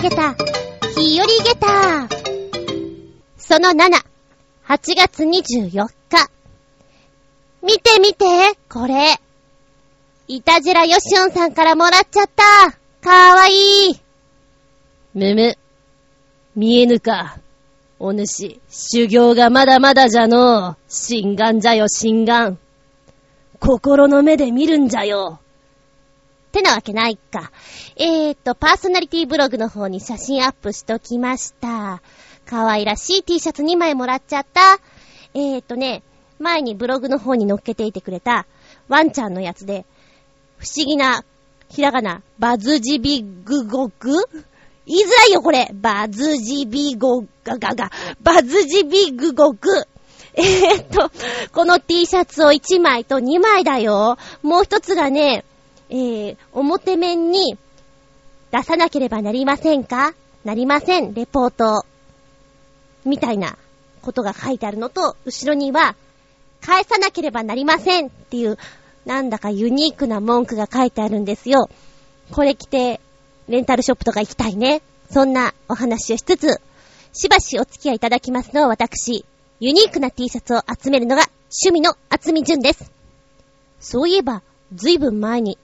[0.00, 0.34] げた、
[0.96, 2.08] 日和ゲタ。
[3.36, 3.90] その7、
[4.66, 6.30] 8月24日。
[7.62, 8.24] 見て見て、
[8.68, 9.20] これ。
[10.28, 12.78] イタジェラヨシオンさんからもらっちゃった。
[13.00, 14.00] かわいい。
[15.14, 15.58] むむ。
[16.54, 17.38] 見えぬか。
[17.98, 20.76] お主、修行がまだまだじゃのう。
[20.86, 22.58] 心眼じゃよ、心眼。
[23.58, 25.40] 心の目で見るんじゃよ。
[26.48, 27.52] ってなわけないか。
[27.96, 32.02] えーと、パーソナリティブログの方に写真アップしときました。
[32.46, 34.80] 可愛らしい T シャツ2枚もらっちゃった。
[35.34, 36.02] えーとね、
[36.38, 38.46] 前にブログの方に載っけていてくれた、
[38.88, 39.84] ワンちゃんのやつで、
[40.56, 41.22] 不思議な、
[41.68, 44.10] ひらがな、バズジビグゴグ
[44.88, 45.68] 言いづらいよ、これ。
[45.74, 47.90] バズジビゴガガガ。
[48.22, 49.68] バズジビグゴグ。
[50.32, 51.10] えー、っと、
[51.52, 54.16] この T シャツを1枚と2枚だよ。
[54.42, 55.44] もう一つがね、
[55.90, 57.56] えー、表面に
[58.50, 60.14] 出さなければなりませんか？
[60.44, 61.84] なりません、レポート。
[63.04, 63.56] みたいな
[64.02, 65.96] ことが書いてあるのと、後ろには、
[66.60, 68.58] 返さなければなりませんっていう、
[69.04, 71.68] なんだかユニークな文句が書いてあるんですよ。
[72.32, 73.00] これ着て、
[73.48, 74.82] レンタルショップとか行きたいね。
[75.10, 76.60] そんなお話をしつつ、
[77.12, 79.24] しばしお付き合いいただきますのは私、
[79.60, 81.22] ユニークな T シャツを集めるのが
[81.62, 82.90] 趣味の厚み純です。
[83.80, 84.42] そういえば、
[84.74, 85.58] ずいぶん前に、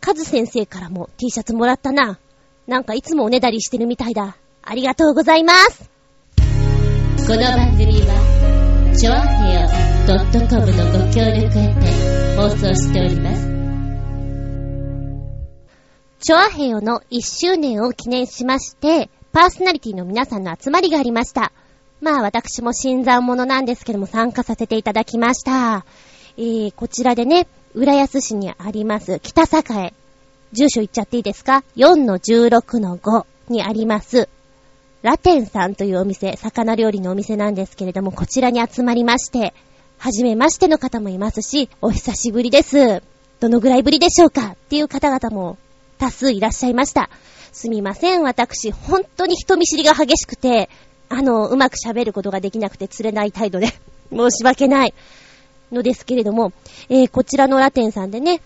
[0.00, 2.18] カズ先生からも T シャツもらったな。
[2.66, 4.36] なんかいつもおねだりしてるみたいだ。
[4.62, 5.90] ありがとうございます。
[7.26, 9.68] この番組は、ちょあへよ
[10.48, 13.50] .com のご協力へて放送しております。
[16.20, 21.52] チョアヘヨの1周年を記念しまして、パーソナリティの皆さんの集まりがありました。
[22.00, 25.84] まあ私も新参者なんですけども参加させていただきました。
[26.42, 29.92] えー、こちらでね、浦安市にあります北栄。
[30.52, 34.26] 住所言っちゃっていいですか ?4-16-5 にあります。
[35.02, 39.52] ラテンさんというお店、魚料理のお店なんですけれども、こちらに集まりまして、
[39.98, 43.02] はじめましての方もいますし、お久しぶりです。
[43.38, 44.52] どのぐらいぶりでしょうか？
[44.52, 45.58] っていう方々も
[45.98, 47.10] 多数いらっしゃいました。
[47.52, 50.70] すみません、私、本当に人見知りが激しくて、
[51.10, 53.66] あの、うまく喋ることができなくて釣れない態度で
[54.10, 54.94] 申し訳ない
[55.72, 56.52] のですけれども、
[56.88, 58.40] えー、こちらのラテンさんでね、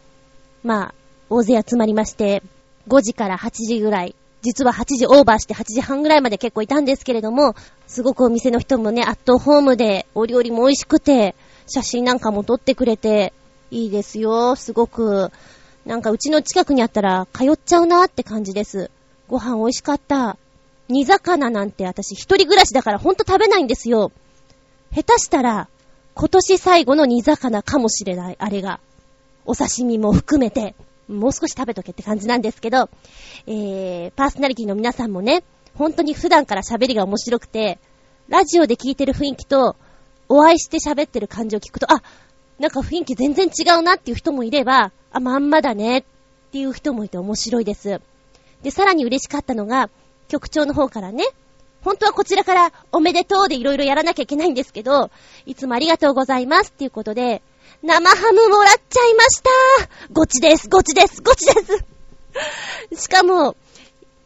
[0.62, 0.94] まあ、
[1.30, 2.42] 大勢集まりまして、
[2.88, 4.14] 5時から8時ぐらい
[4.44, 7.54] 実は8時オーバーして8時半ぐらいまで結構いたんですけれども、
[7.86, 11.34] すごくお店の人もね、アットホームで、お料理も美味しくて、
[11.66, 13.32] 写真なんかも撮ってくれて、
[13.70, 15.32] いいですよ、すごく。
[15.86, 18.90] なんかうちの近くにあったら通っちゃうなって感じです。
[19.28, 20.36] ご飯美味しかった。
[20.88, 24.12] 煮魚なんて私一人暮らしだからほんと食べないんですよ。
[24.92, 25.68] 下手したら、
[26.14, 28.80] 今年最後の煮魚かもしれない、あれが。
[29.46, 30.74] お刺身も含めて。
[31.08, 32.88] もう少し食べとけって感じなんですけど、
[33.46, 37.78] えー、パーソナリティの皆さんもね、本当に普段から喋りが面白くて、
[38.28, 39.76] ラジオで聞いてる雰囲気と、
[40.28, 42.02] お会いして喋ってる感じを聞くと、あ、
[42.58, 46.04] なんか雰囲気全然違うなっていう人もいれば、あ、まんまだねっ
[46.52, 48.00] ていう人もいて面白いです。
[48.62, 49.90] で、さらに嬉しかったのが、
[50.28, 51.24] 局長の方からね、
[51.84, 55.10] 本当はこちらからおめでとうでいろいろやらなきゃいけないんですけど、
[55.44, 57.42] いつもありがとうございますっていうことで、
[57.82, 59.50] 生ハムもらっちゃいました。
[60.10, 61.84] ごちです、ごちです、ごちです。
[63.04, 63.56] しかも、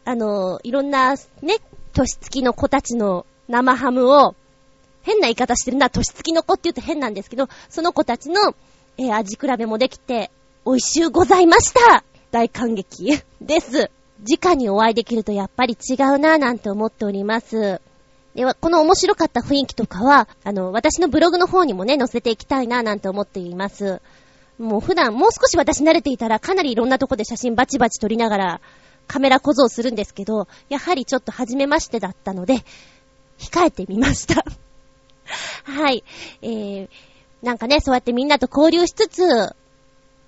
[0.05, 1.57] あの、いろんな、ね、
[1.93, 4.35] 年付きの子たちの生ハムを、
[5.01, 8.55] 変な言い方してるな、年付きの子って言うと変なんですけど、その子たちの、
[8.97, 10.31] えー、味比べもできて、
[10.65, 12.03] 美味しゅうございました。
[12.31, 13.91] 大感激です。
[14.27, 17.81] 直にお会いできるとやっぱり違うなぁなんて思っております。
[18.35, 24.01] では、この面白かった雰囲気とかは、あの、私のブログの方にもね、載せていきたいなぁなんて思っています。
[24.59, 28.61] もう普段、もう少し私慣れていたら、かなりいろんなとこで写真バチバチ撮りながら、
[29.07, 32.63] カメラ小僧するんですけど、やはりちょっと初めましてだったので、
[33.39, 34.45] 控えてみました
[35.63, 36.03] はい。
[36.41, 36.89] えー、
[37.41, 39.23] なんかね、そうやってみんなと交流しつつ、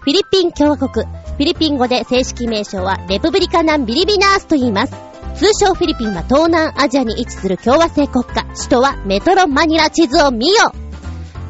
[0.00, 1.23] フィリピン共和国。
[1.34, 4.94] フィリピン語で正式名称はレプブリカナンビリビナースと言います。
[5.34, 8.44] 通称フィリピンは東南アジアに位置する共和制国家。
[8.54, 10.72] 首都はメトロマニラ地図を見よ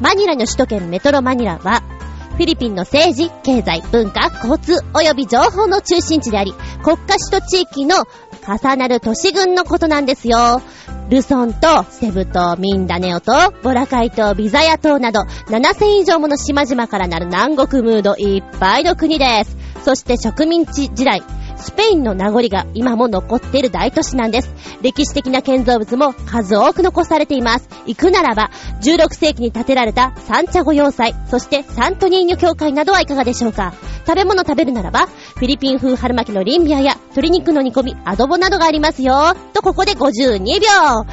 [0.01, 1.83] マニラの首都圏メトロマニラは、
[2.31, 6.53] フィリピンの政治、経済、文化、交通、及び情報の中心地であり、
[6.83, 8.07] 国家首都地域の
[8.45, 10.61] 重なる都市群のことなんですよ。
[11.09, 19.64] ルソンとセブ島、ミンダネオとボラカイ島、ビザヤ島など7000以上もの島々からなる南国ムードいっぱいの国です。
[19.85, 21.21] そして植民地時代、
[21.57, 24.49] スペインの名残が今も残っている大都市なんです。
[24.81, 27.69] 歴史的な建造物も数多く残されています。
[27.85, 28.49] 行くならば、
[28.81, 33.75] 16世紀に建てられたサンチャゴ要塞、そしてサントニーニョ教会などはいかがでしょうか。
[34.07, 39.35] 食べ物食べるならば、フィリピン風春巻きのリンビアや鶏肉の煮込み、アドボなどがありますよ。
[39.53, 41.05] と、ここで52秒。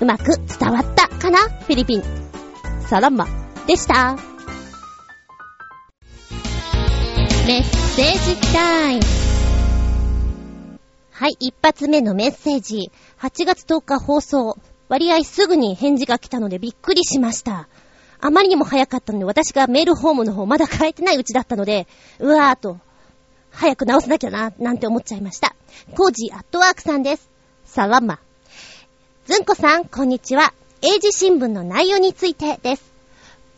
[0.00, 1.38] うまく伝わったかな？
[1.38, 2.02] フィリピン。
[2.88, 3.28] サランマ
[3.68, 4.16] でした。
[7.46, 9.02] メッセージタイム。
[11.12, 12.90] はい、一発目のメッセージ。
[13.20, 14.58] 8月10日放送。
[14.88, 17.68] 割合すぐに返事が来たのでびっくりしました。
[18.18, 21.86] あまりにも早かったので、私がメールフォームの方まだ変えてないうちだったので、
[22.18, 22.80] うわーと、
[23.52, 25.54] 早く直さなきゃな、なんて思っちゃいました。
[25.96, 27.30] コージーアットワークさんです。
[27.64, 28.18] サラマ。
[29.26, 30.52] ずんこさん、こんにちは。
[30.82, 32.82] 英字新聞の内容についてです。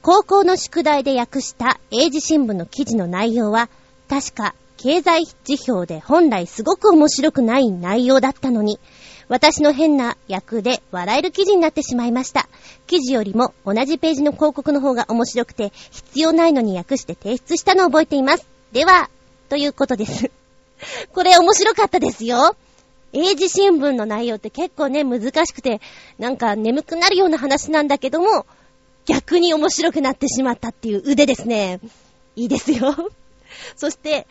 [0.02, 3.70] 高校の宿題で訳した英字新聞の記事の内容は、
[4.08, 8.78] 確か経済時評で本来すごく面白くない内容だったのに、
[9.28, 12.48] 私の変な役で笑える記事になってしまいました。
[12.86, 18.46] 記事よりも同じページの広告の方が面白くて、必要ないのに訳して提出したのを覚えています。
[18.72, 19.10] では、
[19.48, 20.30] ということです。
[21.12, 22.54] これ面白かったですよ。
[23.12, 25.80] 英字新聞の内容って結構ね、難しくて、
[26.18, 28.46] なんか眠くなるような話なんだけども、
[29.06, 31.80] 逆に面白くなってしまったっていう腕ですね。
[32.36, 32.94] いいですよ。
[33.76, 34.26] そして、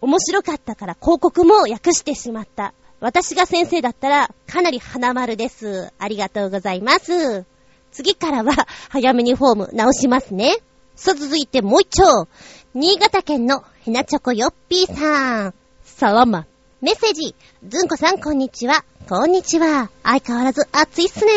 [0.00, 2.72] 面白かったから広告も訳してしまった。
[3.00, 5.92] 私が先生だったら、かなり花丸です。
[5.98, 7.44] ありがとうございます。
[7.92, 10.58] 次からは、早めにフォーム直しますね。
[10.96, 12.28] さあ続いてもう一丁。
[12.74, 15.54] 新潟県のひなチョコヨッピーさん。
[15.84, 16.46] サラマ。
[16.82, 17.34] メッセージ。
[17.66, 18.84] ずんこさん、こんにちは。
[19.08, 19.90] こんにちは。
[20.02, 21.32] 相変わらず暑いっすね。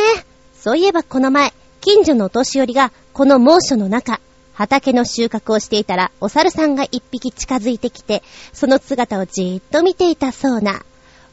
[0.54, 4.20] そういえばこの前、近所のお年寄りが、この猛暑の中、
[4.54, 8.24] 畑の収穫をしていたら、お猿さんが一匹近づいてきて、
[8.54, 10.84] その姿をじーっと見ていたそうな。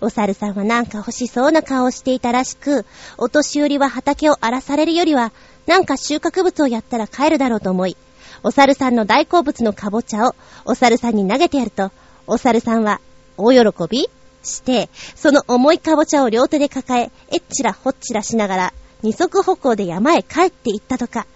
[0.00, 2.87] お猿さんはなんか欲しそうな顔をしていたらしく、
[3.19, 5.32] お年寄りは畑を荒らされるよりは、
[5.67, 7.96] なんか収穫物をやったら帰るだろうと思い、
[8.43, 10.34] お猿さんの大好物のかぼちゃを
[10.64, 11.93] お猿さんに投げてやると、
[12.26, 13.00] お猿さんは
[13.37, 14.08] 大喜び
[14.43, 21.27] して、その重いかぼちゃを両手で抱え、えっちらほっちらしながら、二足歩行で山へ帰って行ったとか、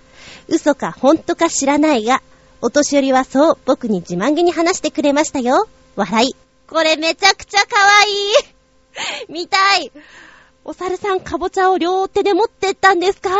[0.48, 2.22] 嘘か本当か知らないが、
[2.60, 5.68] お年寄りはそう僕に自慢げに話してくれましたよ。
[5.96, 6.36] 笑い。
[6.66, 9.92] これめちゃくちゃ可愛い見たい
[10.64, 13.30] お猿さんかぼちゃを両手で持ってったんですか？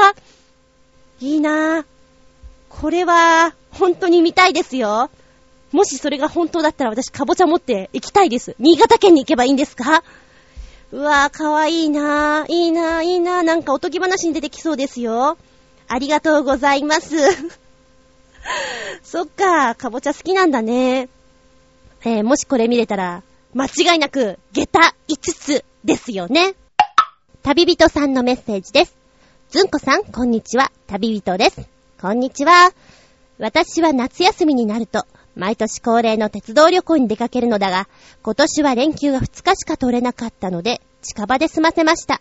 [1.21, 1.85] いいなぁ。
[2.69, 5.11] これは、本当に見たいですよ。
[5.73, 8.57] もしそれが本当だったら私かぼちゃ持って行きたいです。
[8.59, 10.05] 新潟県に行けばいいんですか？
[10.93, 12.53] うわぁ、かわいいなぁ。
[12.53, 13.43] いいなぁ、いいなぁ。
[13.43, 15.39] なんかおとぎ話に出てきそうですよ。
[15.95, 17.15] ありがとうございます。
[19.05, 21.09] そっか、かぼちゃ好きなんだね。
[22.03, 23.23] えー、もしこれ見れたら、
[23.55, 26.57] 間違いなく、下駄5つですよね。
[27.45, 28.97] 旅人さんのメッセージです。
[29.51, 30.73] ずんこさん、こんにちは。
[30.89, 31.61] 旅人です。
[32.01, 32.73] こんにちは。
[33.39, 37.87] 私は夏休みになると、毎年恒例の鉄道旅行に出かけるのだが、
[38.25, 42.21] 今年は連休が2日しか取れなかったので、近場で済ませました。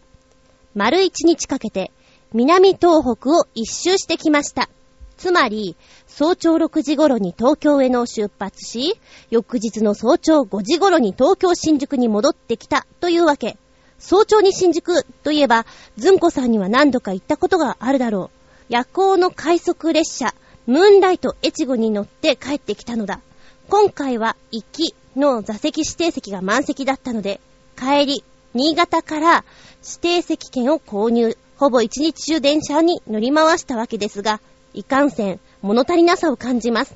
[0.75, 1.92] 丸1日かけて、
[2.34, 4.70] 南東北を一周してきました。
[5.18, 5.75] つまり、
[6.08, 9.00] 早朝6時頃に東京への出発し、
[9.30, 13.58] 翌日の早朝5時頃に東京新宿に戻ってきたというわけ。
[14.00, 15.66] 早朝に新宿といえば、
[15.98, 18.40] ずんこさんには何度か行ったことがあるだろう。
[18.70, 20.34] 夜行の快速列車、
[20.66, 23.22] ムーンライト越後に乗って帰ってきたのだ。
[23.70, 27.40] 今回は行きの座席指定席が満席だったので、
[27.78, 28.24] 帰り、
[28.54, 29.46] 新潟から
[29.86, 31.38] 指定席券を購入。
[31.58, 34.42] ほぼ一日中電車に乗り回したわけですが、
[34.74, 36.96] いかんせん、物足りなさを感じます。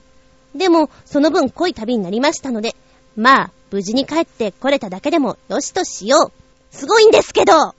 [0.56, 2.76] でも、その分濃い旅になりましたので、
[3.16, 6.32] まあ、無事に帰って来れただけでもよしとしよ
[6.72, 6.76] う。
[6.76, 7.54] すごいんですけど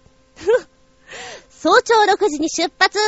[1.50, 2.98] 早朝6時に出発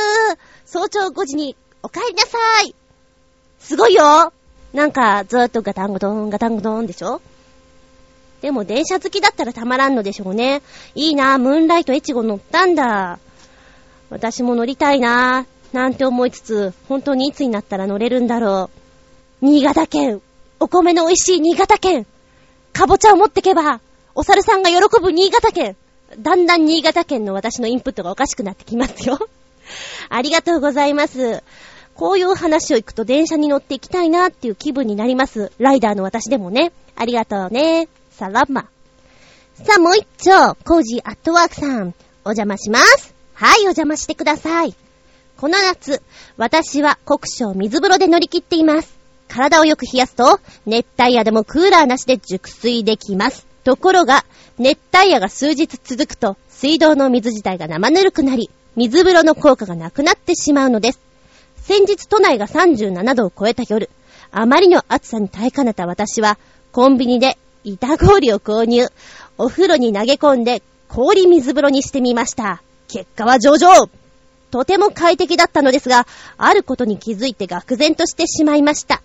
[0.65, 2.75] 早朝5時にお帰りなさい
[3.59, 4.31] すごいよ
[4.73, 7.21] なんか、ずーっとガタンゴトン、ガタンゴトンでしょ？
[8.41, 10.61] でも電車好きだったらたまらんのでしょうね。
[10.95, 13.19] いいなムーンライトエチゴ乗ったんだ。
[14.09, 18.69] 私も乗りたいななんて思いつつ、本当にいつになったら乗れるんだろ
[19.41, 19.45] う。
[19.45, 20.21] 新潟県。
[20.59, 22.05] お米の美味しい新潟県。
[22.73, 23.79] かぼちゃを持ってけば、
[24.15, 25.75] お猿さんが喜ぶ新潟県。
[26.19, 29.17] だんだん新潟県の私のインプットがおかしくなってきますよ。
[30.09, 31.43] ありがとうございます。
[31.95, 35.51] こういう話を行くと電車に乗って行きたいなっていう気分になります。
[35.57, 36.71] ライダーの私でもね。
[36.95, 37.87] ありがとうね。
[38.21, 38.69] サラマ。
[39.55, 43.15] さあ、もう一丁、コージーアットワークさん、お邪魔します。
[43.33, 44.75] はい、お邪魔してください。
[45.37, 46.03] この夏、
[46.37, 48.95] 私は酷暑水風呂で乗り切っています。
[49.27, 53.47] 体をよく冷やすと、熱帯夜でもクーラーなしで熟睡できます。
[53.63, 54.23] ところが、
[54.59, 60.99] 熱帯夜が数日続くと、水道の水自体が生ぬるくなり、水風呂の効果がなくなってしまうのです。
[61.63, 63.89] 先日都内が37度を超えた夜、
[64.29, 66.37] あまりの暑さに耐えかねた私は、
[66.71, 68.87] コンビニで板氷を購入。
[69.37, 72.61] お風呂に投げ込んで氷水風呂にしてみました。
[72.87, 73.89] 結果は上々
[74.51, 76.05] とても快適だったのですが、
[76.37, 79.01] あることに気づいて愕然としてしまいました。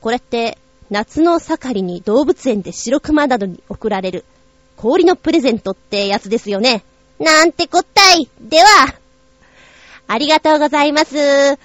[0.00, 0.58] これって、
[0.90, 4.24] 夏の盛りに動物園で白熊などに送られる
[4.76, 6.84] 氷のプレゼントってやつですよね。
[7.18, 8.28] なんてこったい。
[8.40, 8.66] では、
[10.08, 11.16] ありがとうございます。
[11.16, 11.56] え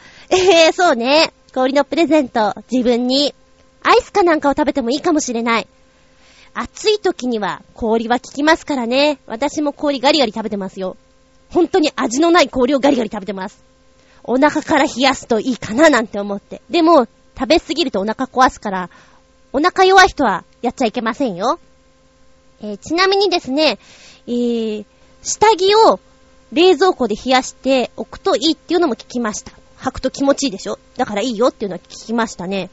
[0.70, 1.34] ー、そうね。
[1.54, 3.34] 氷のプレゼント、自分に、
[3.82, 5.68] アイスかなんかを食べてもいいかもしれない。
[6.54, 9.20] 暑い時には氷は効きますからね。
[9.28, 10.98] 私も氷ガリガリ食べてますよ。
[11.50, 13.64] 本当に味のない氷をガリガリ食べてます。
[14.24, 16.62] お腹から冷やすといいかななんて思って。
[16.70, 18.90] でも、食べすぎるとお腹壊すから、
[19.54, 21.60] お腹弱い人はやっちゃいけませんよ。
[22.62, 23.80] えー、ちなみにですね、
[24.28, 24.86] えー、
[25.24, 26.00] 下着を
[26.52, 29.54] 冷蔵庫で冷やしておくといいっていうのも聞きました。
[29.78, 30.78] 履くと気持ちいいでしょ？
[30.98, 32.70] だからいいよっていうのは聞きましたね。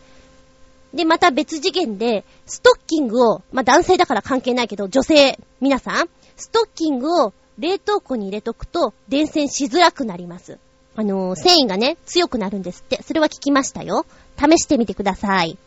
[0.95, 10.59] で、また別次元で、ストッキングを、まあ、男性だから関係ないけど、女性、皆さん、ストッキングを冷凍庫に入れとくと、伝染しづらくなります。
[10.95, 13.03] あのー、繊維がね、強くなるんですって。
[13.03, 14.07] それは聞きましたよ。
[14.39, 15.59] 試してみてください。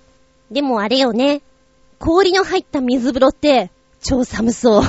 [0.49, 1.41] でもあれよね。
[1.99, 3.69] 氷の入った水風呂って、
[4.01, 4.83] 超寒そう。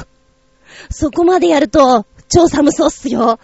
[0.90, 3.38] そこまでやると、超寒そうっすよ。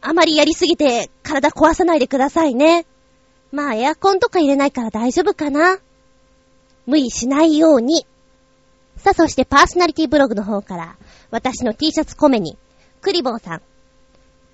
[0.00, 2.86] あまりやりすぎて、体壊さないでくださいね。
[3.50, 5.78] まあ、エアコンとか入れないから大丈夫かな。
[6.86, 8.06] 無理しないように。
[8.96, 10.96] さあ、そしてパーソナリティブログの方から、
[11.30, 12.56] 私の T シャツコメに、
[13.00, 13.62] クリボーさん。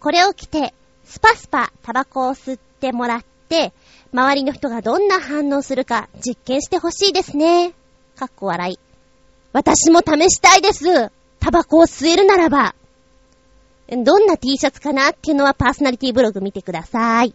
[0.01, 3.73] これを着て、スパスパタバコを吸ってもらって、
[4.13, 7.73] 周りの人がどんな反応するか実験してほしいですね。
[8.17, 8.79] かっこ笑い。
[9.53, 11.11] 私も試したいです。
[11.41, 12.75] タバコを吸えるならば。
[13.91, 17.35] どんな T シャツかなっていうのはパーソナリティブログ見てください。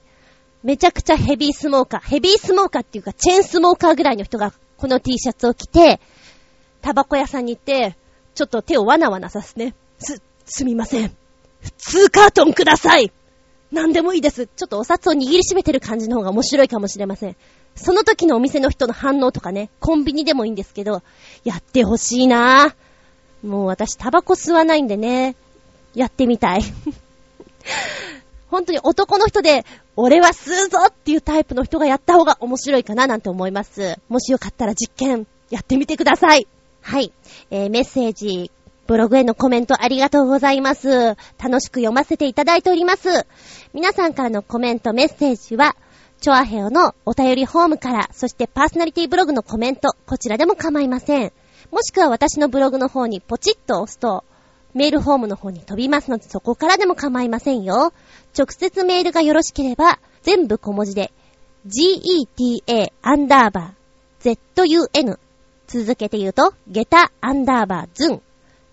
[0.63, 2.01] めちゃくちゃヘビースモーカー。
[2.01, 6.01] ヘビースモーカーっていうかチェーンスモーカーぐらいの人がこの T シャツを着て、
[6.81, 7.95] タバコ屋さんに行って、
[8.35, 9.75] ちょっと手をわなわなさすね。
[9.97, 11.15] す、すみません。
[11.63, 13.13] 2カートンください
[13.71, 14.47] なんでもいいです。
[14.47, 17.37] ちょっとお札を握りしめてる感じの方が面白いかもしれません。
[17.75, 21.01] その時のお店の人の反応とかね、コンビニでもいいんですけど、
[21.45, 23.47] やってほしいなぁ。
[23.47, 25.37] もう私タバコ吸わないんでね、
[25.95, 26.61] やってみたい。
[28.51, 33.99] 本当に男の人で、俺は吸うぞっていうタイプの人がやった方が面白いかななんて思います。
[34.09, 36.47] もしよかったら実験、やってみてください。
[36.81, 37.13] はい。
[37.51, 38.51] えー、メッセージ、
[38.87, 41.15] ブログへのコメントありがとうございます。
[41.41, 43.27] 楽しく読ませていただいております。
[43.73, 45.75] 皆さんからのコメント、メッセージは、
[46.19, 51.33] チョアヘオのお便りホームから、そしてパーソナリティブログのコメント、こちらでも構いません。
[51.71, 54.23] もしくは私のブログの方にポチッと押すと、
[54.73, 57.93] メールフォームの方に飛びますので、そこからでも構いませんよ。
[58.37, 61.11] 直接メールがよろしければ、全部小文字で、
[61.65, 65.17] geta アンダーバー zun
[65.67, 68.21] 続けて言うと、ゲタアンダーバーズン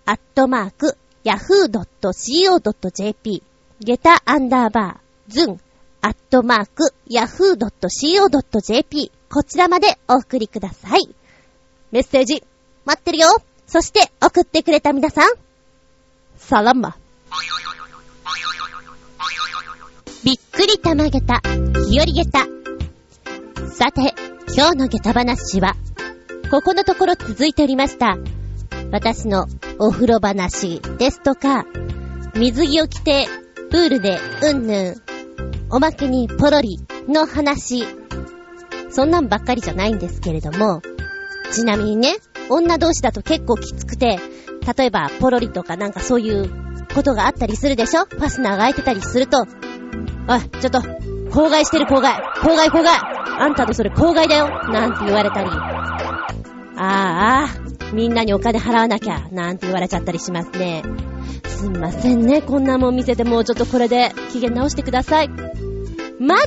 [0.05, 3.43] アットマーク yahoo.co.jp
[3.79, 5.59] ゲタアンダーバーズン
[6.01, 11.09] アットマーク yahoo.co.jp こちらまでお送りください。
[11.91, 12.43] メッセージ
[12.85, 13.27] 待ってるよ
[13.67, 15.29] そして送ってくれた皆さん
[16.37, 16.97] サランマ。
[20.95, 21.41] くりた、
[21.89, 22.39] 日和げた。
[23.69, 24.13] さて、
[24.53, 25.75] 今日のげた話は、
[26.49, 28.17] ここのところ続いておりました。
[28.91, 29.47] 私の
[29.79, 31.65] お風呂話ですとか、
[32.35, 33.27] 水着を着て、
[33.69, 34.95] プールでうんぬん、
[35.69, 37.85] おまけにポロリの話。
[38.89, 40.81] そんなんばっかりじゃないんですけれども、
[41.53, 42.17] ちなみにね、
[42.49, 44.19] 女同士だと結構きつくて、
[44.77, 46.49] 例えばポロリとかなんかそういう
[46.93, 48.05] ことがあったりするでしょ？
[48.05, 49.45] ファスナーが開いてたりすると、
[50.27, 50.81] おい、ちょっと、
[51.31, 55.49] 公害してる公害公害公害あんたとそれ公害だよなんて言われたり。
[55.49, 60.83] あーあー、みんなにお金払わなきゃ、なんて言われちゃったりしますね。
[61.47, 65.29] すんませんね、こんなもん見せてもうちょっとこれで機嫌直してください。
[66.19, 66.45] まだ、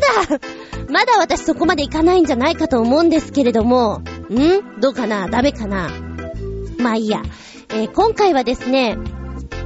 [0.91, 4.81] まだ私そこまでいかないんじゃないかと思うんですけれども、ん？
[4.81, 5.29] どうかな？
[5.29, 5.91] ダメかな？
[6.79, 7.23] まあいいや。
[7.71, 8.97] えー今回はですね、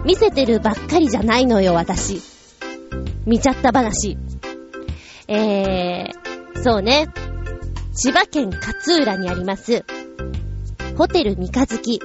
[0.05, 2.23] 見せてるばっかりじゃないのよ、私。
[3.26, 4.16] 見ちゃった話。
[5.28, 7.09] えー、そうね。
[7.95, 9.85] 千葉県勝浦にあります、
[10.97, 12.00] ホテル三日月。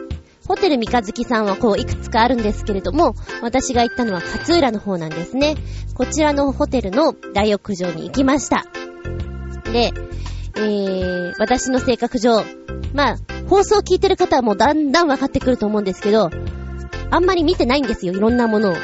[0.48, 5.56] ホテル三日月さんはこういくつかあるんですけれども、私が行ったのは勝浦の方なんですね。
[5.94, 8.66] こちらのホテルの大浴場に行きました。
[9.72, 9.92] で、
[10.56, 12.44] えー、私の性格上、
[12.94, 16.30] まあ、放送を聞いてる方はもうだんだん分かってくると思うんですけど、
[17.12, 18.76] あんまり見てないんですよ、いろんなものを。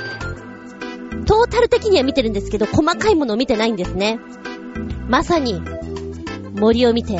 [1.29, 4.19] トータル的には見てるんですけど、細かいものを見てないんですね。
[5.07, 5.61] まさに、
[6.55, 7.19] 森を見て、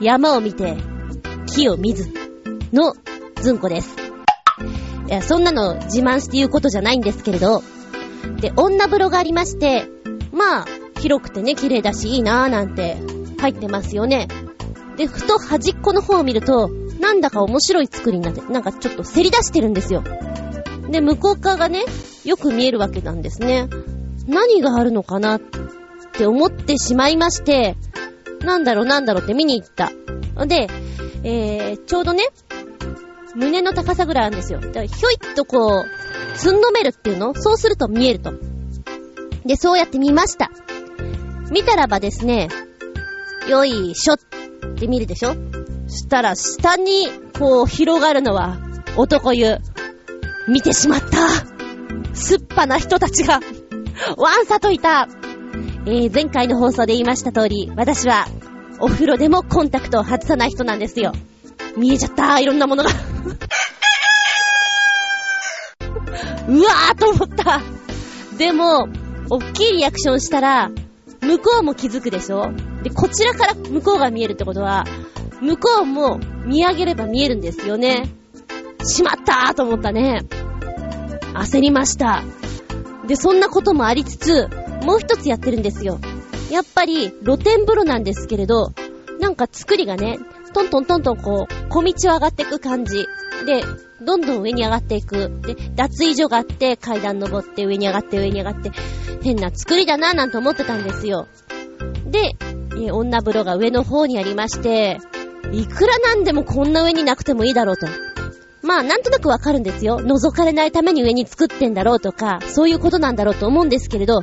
[0.00, 0.76] 山を見て、
[1.46, 2.12] 木を見ず、
[2.72, 2.94] の、
[3.36, 3.94] ずんこです。
[5.06, 7.62] いや、そんなの自慢して言うことじゃないんですけれど、
[8.40, 9.86] で、女風呂がありまして、
[10.32, 10.66] まあ、
[10.98, 12.96] 広くてね、綺麗だし、いいなーなんて、
[13.38, 14.26] 入ってますよね。
[14.96, 20.02] で、ふと端っこの方を見ると、なんだか面白い作りになって、なんかちょっとせり出してるんですよ。
[20.94, 21.82] で、向こう側がね、
[22.24, 23.68] よく見えるわけなんですね。
[24.28, 25.38] 何があるのかな？
[25.38, 25.40] っ
[26.12, 27.76] て思ってしまいまして、
[28.44, 29.90] なんだろうなんだろうって見に行った。
[30.46, 30.68] で、
[31.24, 32.28] えー、ちょうどね、
[33.34, 34.60] 胸の高さぐらいあるんですよ。
[34.60, 37.34] だからひょいっとこう、つんのめるっていうの？
[37.34, 38.32] そうすると見えると。
[39.44, 40.48] で、そうやって見ました。
[41.50, 42.48] 見たらばですね、
[43.48, 44.18] よいしょっ
[44.76, 45.34] て見るでしょ？
[45.88, 48.58] したら下にこう広がるのは
[48.96, 49.58] 男湯。
[50.48, 51.06] 見てしまった。
[52.14, 53.40] すっぱな人たちが、
[54.16, 55.08] わんさといた。
[55.86, 58.26] えー、前回の放送で言いました通り、私は、
[58.80, 61.12] お風呂でもコンタクトを外さない人なんですよ。
[61.76, 62.90] 見えちゃった、いろんなものが。
[66.48, 67.60] うわーと思った。
[68.36, 68.88] でも、
[69.30, 70.70] おっきいリアクションしたら、
[71.22, 72.52] 向こうも気づくでしょ？
[72.82, 74.84] で、こちらから向こうが見えるってことは、
[75.40, 78.10] 向こうも見上げれば見えるんですよね。
[78.84, 80.22] しまったーと思ったね。
[81.34, 82.22] 焦りました。
[83.06, 84.48] で、そんなこともありつつ、
[84.84, 85.98] もう一つやってるんですよ。
[86.50, 88.72] やっぱり、露天風呂なんですけれど、
[89.20, 90.18] なんか作りがね、
[90.52, 93.06] トントントントンこう、小道を上がっていく感じ。
[93.46, 93.64] で、
[94.00, 95.40] どんどん上に上がっていく。
[95.40, 98.70] で、脱衣所があって、階段登って上に上がって上に上がって、
[99.22, 101.26] 変な作りだなぁなんて思ってたんですよ。
[102.06, 102.36] で、
[102.78, 105.00] え女風呂が上の方にありまして、
[105.52, 107.86] いくらなんでもこんな上になくてもいいだろうと。
[108.64, 110.00] まあ、なんとなくわかるんですよ。
[110.00, 114.20] 覗かれないために上に作ってんだろうとか、そういうことなんだろうと思うんですけれど、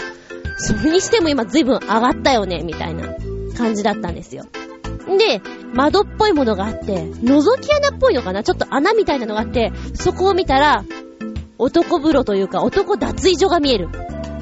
[0.57, 3.15] それにしても今随分上がったよね、みたいな
[3.57, 4.45] 感じだったんですよ。
[5.17, 5.41] で、
[5.73, 8.43] 窓っぽいものがあって、覗き穴っぽいのかな？
[8.43, 10.83] ちょっと穴みたいなのがあって、そこを見たら、
[11.57, 13.89] 男風呂というか男脱衣所が見える。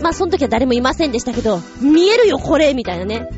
[0.02, 3.30] まあ、その時は誰もいませんでしたけど、見えるよ、これみたいなね。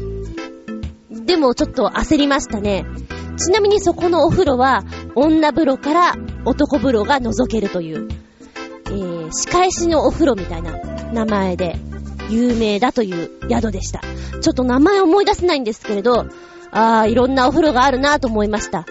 [1.09, 2.85] でもちょっと焦りましたね。
[3.37, 4.83] ちなみにそこのお風呂は、
[5.15, 8.09] 女風呂から男風呂が覗けるという、
[8.87, 10.71] えー、仕返しのお風呂みたいな
[11.13, 11.77] 名前で
[12.29, 14.01] 有名だという宿でした。
[14.41, 16.25] ちょっと名前思い出せないんですけれど、
[16.71, 18.85] あー、いろんなお風呂があるなと思いました。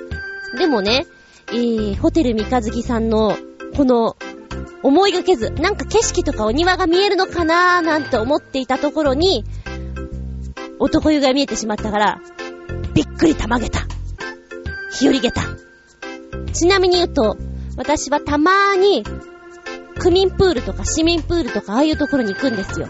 [0.59, 1.07] でもね、
[1.49, 3.37] えー、ホテル三日月さんの、
[3.77, 4.17] この、
[4.83, 9.45] 思いがけず、なんか景色とかお庭が見えるのかなーなんて思っていたところに、
[10.79, 12.21] 男湯が見えてしまったから、
[12.95, 13.81] びっくりたまげた。
[14.93, 15.43] 日和げた。
[16.53, 17.37] ちなみに言うと、
[17.77, 19.05] 私はたまーに、
[19.99, 22.89] 区民プールとか市民プールとかああいうところに行くんですよ。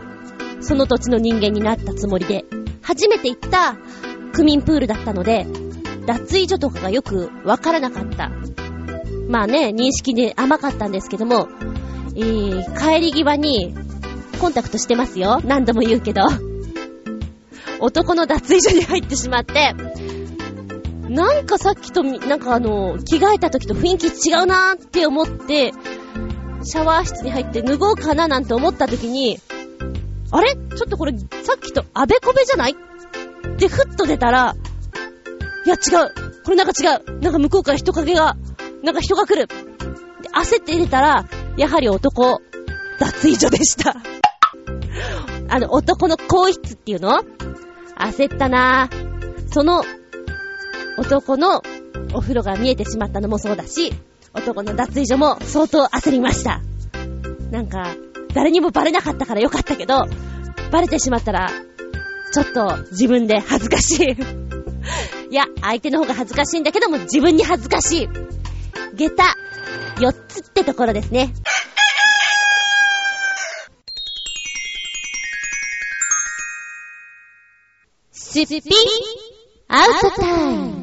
[0.61, 2.45] その土地の人間になったつもりで。
[2.83, 3.77] 初めて行った
[4.33, 5.47] 区民プールだったので、
[6.07, 8.31] 脱衣所とかがよくわからなかった。
[9.29, 11.49] まあね、認識で甘かったんですけども、
[12.17, 13.75] えー、帰り際に、
[14.41, 15.41] コンタクトしてますよ。
[15.45, 16.23] 何度も言うけど。
[17.79, 19.75] 男の脱衣所に入ってしまって、
[21.11, 25.73] なんかさっきと、なんかあの、着替えた時と雰囲気違うなーって思って、
[26.63, 29.41] シャワー室に入って脱ごうかななんて思った時に、
[30.31, 30.55] あれ？
[30.55, 32.73] ちょっとこれ、さっきとあべこべじゃない？
[32.73, 34.55] ってふっと出たら、
[35.67, 36.15] いや違う。
[36.45, 37.21] これなんか違う。
[37.21, 38.37] なんか向こうから人影が、
[38.85, 39.49] なんか人が来る。
[40.33, 42.41] 焦って入れたら、やはり男、
[43.01, 43.97] 脱衣所でした。
[45.49, 47.25] あの、男の更衣室っていうの？
[47.99, 49.53] 焦ったなぁ。
[49.53, 49.83] その、
[50.99, 51.63] 男の
[52.15, 53.93] お風呂が見えてしまったのもそうだし、
[54.35, 56.61] 男の脱衣所も相当焦りました。
[57.51, 57.95] なんか、
[58.35, 60.07] 誰にもバレなかったからよかったけど、
[60.71, 61.51] バレてしまったら、
[62.33, 64.17] ちょっと自分で恥ずかしい。
[65.31, 68.09] いや、相手の方が恥ずかしいんだけども自分に恥ずかしい。
[68.95, 69.25] 下駄、
[69.97, 71.33] 4つってところですね。
[78.13, 78.61] すっぴん
[79.69, 80.80] アウトタイム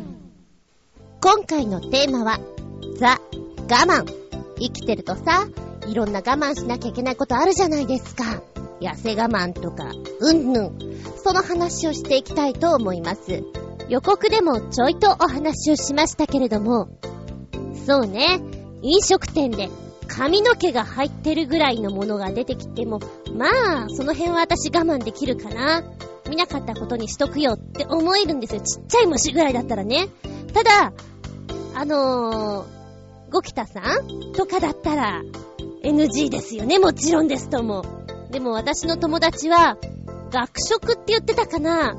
[1.29, 2.39] 今回のテーマは、
[2.97, 3.19] ザ・
[3.69, 4.05] 我慢。
[4.57, 5.45] 生きてるとさ、
[5.85, 8.41] いろんな我慢しなきゃいけないことあるじゃないですか。
[8.79, 10.79] 痩せ我慢とか、うんぬん。
[11.21, 13.43] その話をしていきたいと思います。
[13.89, 16.87] 予告でもちょいとお話をしましたけれども、
[17.85, 18.39] そうね、
[18.81, 19.67] 飲食店で
[20.07, 23.01] 髪の毛が入ってるぐらいのものが出てきても、
[23.35, 25.83] まあ、その辺は私我慢できるかな。
[26.29, 28.61] 見なかったことにしとくよって思えるんですよ。
[28.61, 30.07] ちっちゃい虫ぐらいだったらね。
[30.53, 30.93] ただ、
[31.79, 35.21] あのー、ゴキタさんとかだったら、
[35.83, 36.79] NG ですよね。
[36.79, 37.83] もちろんですとも。
[38.31, 39.77] でも私の友達は、
[40.31, 41.95] 学食って言ってたかな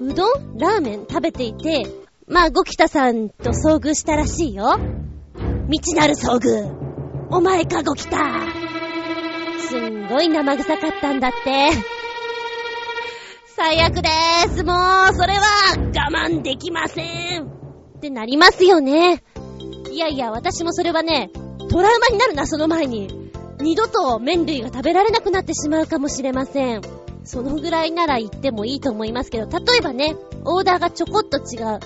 [0.00, 1.86] うどんラーメン食べていて、
[2.26, 4.80] まあ、ゴキタさんと遭遇したらしいよ。
[5.70, 6.68] 未知なる遭遇。
[7.30, 8.18] お前か、ゴキタ。
[9.60, 11.70] すんごい生臭かったんだって。
[13.54, 14.64] 最悪でーす。
[14.64, 14.72] も
[15.12, 15.44] う、それは
[15.76, 17.59] 我慢できません。
[18.00, 19.22] ってなりますよね。
[19.90, 21.30] いやいや、私もそれはね、
[21.70, 23.30] トラウマになるな、その前に。
[23.60, 26.80] 二度と麺類が食べられなくなってしまうかもしれません。
[27.24, 31.78] そのぐらいなら言ってもいいと思いますけど、例えばね、オーダーがちょこっと違う。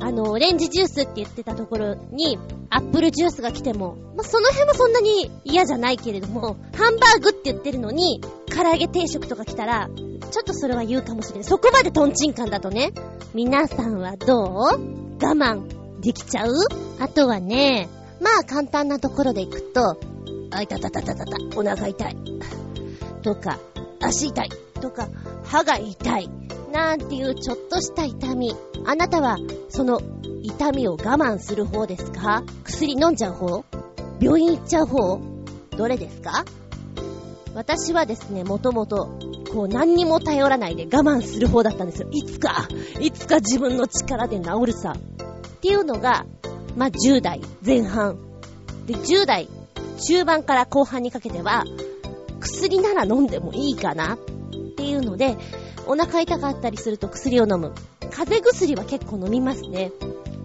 [0.00, 2.38] あの、オレンジジュースって言ってたところに、
[2.70, 9.90] アップルジュースが来ても、まあ、その辺もそんなに嫌じゃないけれども、ハンバーグって言ってるのに、唐揚げ定食とか来たら、
[10.30, 11.44] ちょっとそれは言うかもしれない。
[11.44, 12.92] そこまでトンチンカンだとね。
[13.34, 15.03] 皆さんはどう？
[15.22, 16.52] 我慢できちゃう？
[17.00, 17.88] あとはね、
[18.20, 19.98] まあ簡単なところでいくと、
[20.50, 22.16] あいたたたたたた、お腹痛い。
[23.22, 23.58] とか、
[24.00, 24.48] 足痛い。
[24.80, 25.08] とか、
[25.44, 26.30] 歯が痛い。
[26.72, 28.54] なんていうちょっとした痛み。
[28.86, 30.00] あなたは、その
[30.42, 32.42] 痛みを我慢する方ですか？
[32.64, 33.64] 薬飲んじゃう方？
[34.20, 35.20] 病院行っちゃう方？
[35.76, 36.44] どれですか？
[37.54, 39.18] 私はですね、もともと、
[39.52, 42.08] こう何にも頼らないで我慢する方だったんですよ。
[42.10, 42.68] いつか、
[43.00, 44.92] いつか自分の力で治るさ。
[44.92, 46.26] っていうのが、
[46.76, 48.18] まあ、10代前半。
[48.86, 49.48] で、10代
[49.98, 51.64] 中盤から後半にかけては、
[52.40, 54.18] 薬なら飲んでもいいかなっ
[54.76, 55.36] ていうので、
[55.86, 57.72] お腹痛かったりすると薬を飲む。
[58.10, 59.92] 風邪薬は結構飲みますね。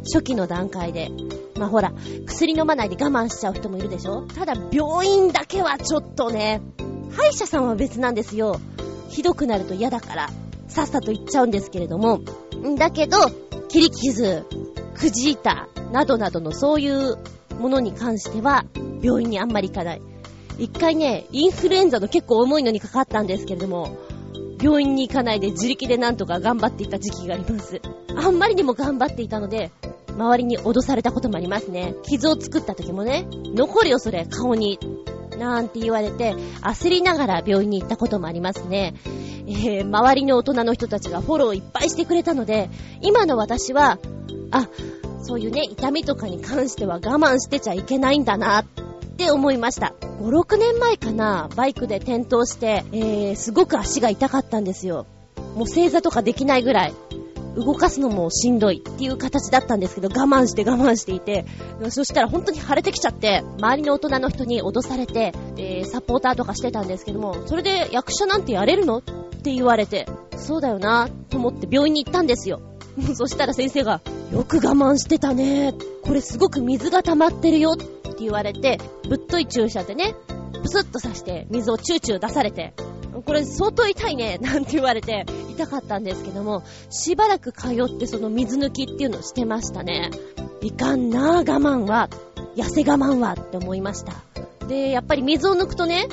[0.04, 1.10] 初期の段階で。
[1.58, 1.92] まあほら、
[2.26, 6.62] 薬飲まないで我慢しちゃう人もいるでしょただ病院だけはちょっとね、
[7.20, 8.62] 歯医者さんは別なんですよ。
[9.10, 10.30] ひどくなると嫌だから、
[10.70, 12.22] さっさと行っちゃうんですけれども。
[12.78, 13.18] だけど、
[13.68, 14.46] 切り傷、
[14.96, 17.18] くじ痛、などなどのそういう
[17.60, 18.64] ものに関しては、
[19.02, 20.02] 病院にあんまり行かない。
[20.58, 23.98] 一回ね、インフルエンザの結構重いのにかかったんですけれども、
[24.62, 27.82] 病院に行かないで自力でなんとか頑張っていた時期があります。
[28.16, 29.72] あんまりにも頑張っていたので、
[30.08, 31.96] 周りに脅されたこともありますね。
[32.04, 34.80] 傷を作った時もね、残るよそれ、顔に。
[35.40, 38.94] なんて言われて、焦りながら病院に行ったこともありますね。
[39.48, 42.70] えー、周りの大人の人たちがフォローいっぱいしてくれたので、
[43.02, 43.98] 今の私は、
[44.52, 44.68] あ、
[45.24, 48.66] そういうね、痛みとかに関しては我慢してちゃいけないんだなっ
[49.18, 49.94] て思いました。
[50.22, 55.08] 5、6年前かな、バイクで転倒して、えー、すごく足が痛かったんですよ。
[55.56, 56.94] もう正座とかできないぐらい。
[57.60, 61.46] 動かすのもしんどいっていう形だったんですけど、我慢して我慢していて、
[61.90, 72.62] そしたら本当に腫れてきちゃって、周りの大人の人に脅されて、えー、サポーターとかしてたんですけども、それで役者なんてやれるのって言われて、そうだよなと思って病院に行ったんですよ。
[73.16, 74.02] そしたら先生が、
[74.34, 75.74] よく我慢してたね。
[76.04, 77.88] これすごく水が溜まってるよって
[78.20, 80.16] 言われて、ぶっとい注射でね、
[80.62, 82.74] プスッと刺して水をチューチュー出されて、
[83.22, 90.12] これ相当痛いね、 なんて言われて、痛かったんですけども、しばらく通ってその水抜きっていうのをしてましたね。
[90.62, 92.10] いかんなぁ、我慢は。
[92.56, 94.14] 痩せ我慢はって思いました。
[94.68, 96.08] で、やっぱり水を抜くとね、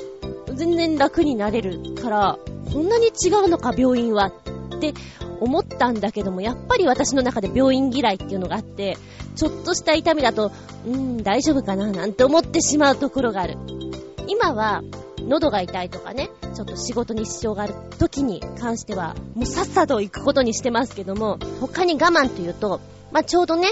[0.55, 2.39] 全然楽になれるから、
[2.73, 4.33] こんなに違うのか、病院は。
[4.77, 4.95] って
[5.41, 8.97] 思ったんだけども、やっぱり私の中で病院嫌いっていうのがあって、
[9.35, 10.53] ちょっとした痛みだと、
[10.87, 13.57] うん、大丈夫かななんて思ってしまうところがある。
[14.29, 14.83] 今は、
[15.21, 22.81] 喉が痛いとかね、ちょっと仕事に支障がある時に関しては、もうさっさと行くことにしてますけども、他に我慢というと、
[23.13, 23.69] まあ、ちょうどね、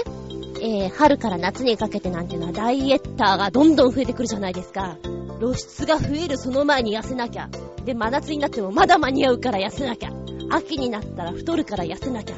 [0.61, 4.97] えー、春から夏にかけてなんていうのはダイエッターがどんどん増えてくるじゃないですか。
[5.39, 7.49] 露出が増えるその前に痩せなきゃ。
[7.85, 10.11] で、真夏になってもまだ間に合うから痩せなきゃ。
[10.51, 12.35] 秋になったら太るから痩せなきゃ。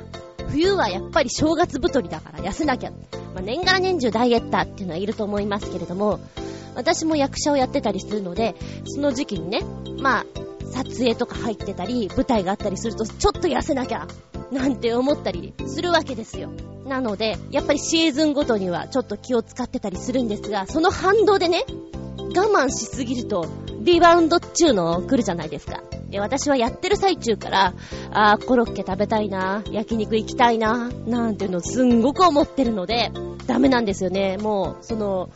[0.49, 2.91] 冬はやっぱり正月太りだから痩せなきゃ。
[3.35, 6.21] まあ、年がら年中ダイエッターっていうのはいると思いますけれども、
[6.77, 9.61] 私も役者をやってたりするので、その時期にね、
[9.99, 10.25] まあ、
[10.71, 14.07] 撮影とか入ってたり、舞台があったりすると、ちょっと痩せなきゃ、
[14.51, 16.51] なんて思ったりするわけですよ。
[16.85, 21.65] なので、やっぱりシーズンごとにはちょっと気を使ってたりするんですが、その反動でね、
[22.35, 23.47] 我慢しすぎると、
[23.81, 25.81] リバウンドっちゅうの来るじゃないですか。
[26.09, 27.73] で、私はやってる最中から、
[28.11, 33.11] あー、コロッケ食べたいな、焼肉行きたいな、なんていうのすんごく思ってるので、
[33.47, 34.37] ダメなんですよね。
[34.37, 35.29] もう、その、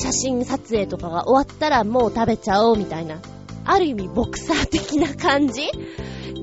[0.00, 3.20] 写真撮影とかが終わったらもう食べちゃおうみたいな。
[3.64, 5.62] ある意味ボクサー的な感じ？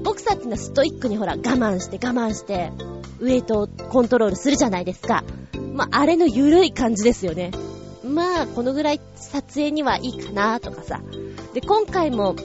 [0.03, 2.71] ボクサーってのはストイックにほら我慢して我慢して、
[3.19, 5.23] ウエイトをコントロールするじゃないですか。
[5.73, 7.51] まあ、あれの緩い感じですよね。
[8.03, 11.01] まあ、このぐらい撮影にはいいかなとかさ。
[11.53, 12.35] で、今回も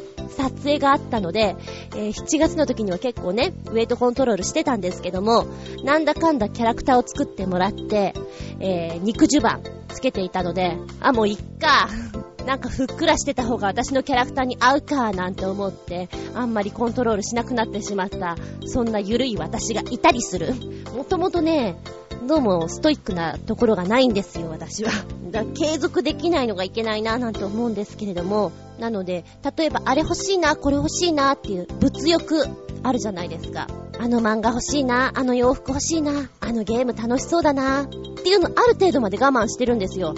[0.40, 1.56] 撮影があったので、
[1.94, 5.46] えー、7月の時には結構ね、ウェイトコントロールしてたんですけども、
[5.84, 8.14] なんだかんだキャラクターを作ってもらって、
[8.58, 11.88] えー、肉襦袢つけていたので、あ、もういっか。
[12.46, 20.54] なんかふっくらしてた方が私のキャラクターに合うかなんて思って、あんまりコントロールしなくなってしまった、そんなゆるい私がいたりする。
[20.96, 21.76] もともとね、
[22.26, 24.90] どうもストイックなところがないんですよ、私は。
[25.30, 29.24] だ継続できないのがいけないななんて思うんですけれども、なので、
[29.56, 32.46] 例えばあれ欲しいな、これ欲しいなっていう物欲
[32.82, 33.68] あるじゃないですか。
[33.98, 40.14] あの漫画欲しいな、あの洋服欲しいな、あのゲーム楽しそうだな、っていうのある程度まで我慢してるんですよ。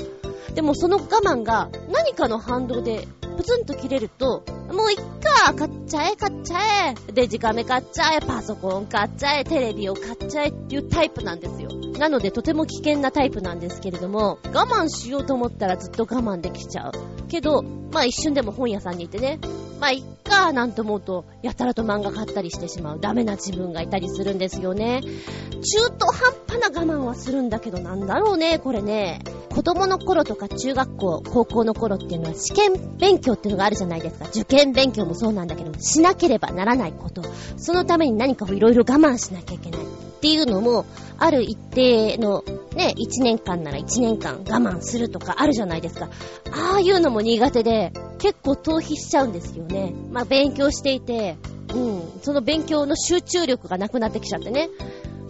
[0.54, 6.58] でもその我慢が何かの反動でプツンと切れると、もういっか、買っちゃえ、買っちゃ
[6.90, 11.70] え、デジカメ買っちゃえ、パソコン買っちゃえ、テレビを買っちゃえっていうタイプなんですよ。
[11.98, 16.92] なのでとても危険なタイプなんですけれども、我慢しようと思ったらずっと我慢できちゃう。
[17.28, 19.38] けど、まあ一瞬でも本屋さんに行ってね、
[19.80, 25.00] まあいっかなんて思うと、やたらと漫画買ったりしてしまうダメな自分がいたりするんですよね。
[25.02, 29.20] 中途半端な我慢はするんだけどなんだろうね、これね。
[29.50, 34.26] 子供の頃とか中学校、高校の頃っていうのは試験勉強っていうのがあるじゃないですか。
[34.28, 37.22] 受験勉強もそうなんだけど、しなければならないこと。
[37.58, 39.80] そのために何かをいろいろ我慢しなきゃいけない。
[39.82, 39.84] っ
[40.22, 40.86] ていうのも、
[41.18, 46.08] ある一定のね、1年間なら1年間我慢するとかあるじゃないですか。
[46.50, 49.92] ああいうのも苦手で、結構逃避しちゃうんですよね。
[50.10, 51.36] まあ勉強していて、
[51.74, 54.70] うん、その勉強の集中力がなくなってきちゃってね。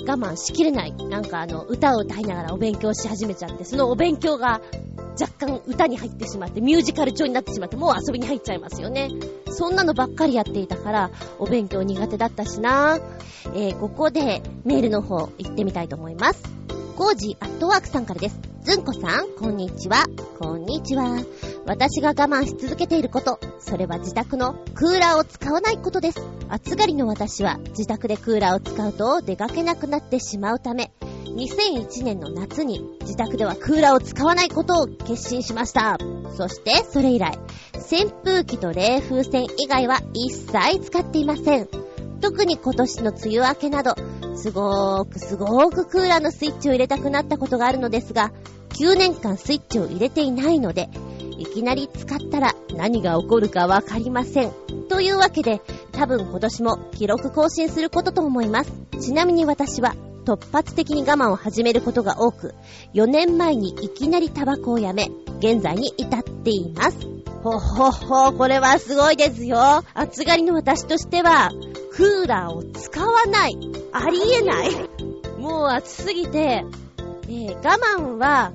[0.07, 0.93] 我慢しきれない。
[0.93, 4.61] なんかあの、歌を歌いながらお勉強し始めちゃって、そのお勉強が
[5.21, 9.11] 若干歌に入ってしまって、ミュージカル調になってしまって、もう遊びに入っちゃいますよね。
[9.51, 12.99] そんなのばっかりやっていたから、お勉強苦手だったしな
[13.55, 16.43] えー、ここでメールの方行ってみたいと思います。
[16.97, 18.39] コージアットワークさんからです。
[18.63, 20.05] ずんこさん、こんにちは。
[20.39, 21.19] こんにちは。
[21.67, 26.21] 私が我慢し続けていること、それは自宅のクーラーを使わないことです。
[26.53, 30.93] 暑がりの私は自宅でクーラーを使うと出かけなくなってしまうため、
[31.25, 35.97] 2001年の夏に自宅ではクーラーを使わないことを決心しました。
[36.37, 37.39] そしてそれ以来、
[37.91, 41.69] 扇風機と冷風扇以外は一切使っていません。
[42.21, 43.95] 特に今年の梅雨明けなど、
[44.37, 48.31] すごーくすごーくクーラーのスイッチを入れたくなったことがあるのですが、
[48.75, 50.91] 9年間スイッチを入れていないので、
[51.39, 54.53] いきなり使ったら何が起こるかわかりません。
[54.91, 55.63] というわけで、
[56.03, 58.73] 多分今年も記録更新することと思います。
[59.01, 62.57] ちなみに私は突発的に我慢を始めることが多く、
[62.93, 65.07] 4年前にいきなりタバコをやめ、
[65.39, 66.99] 現在に至っています。
[67.45, 69.85] ほほほ、これはすごいですよ。
[69.95, 71.51] 暑がりの私としては、
[71.93, 73.57] クーラーを使わない。
[73.93, 74.71] ありえない。
[75.39, 76.65] もう暑すぎて、
[77.29, 78.51] えー、我慢は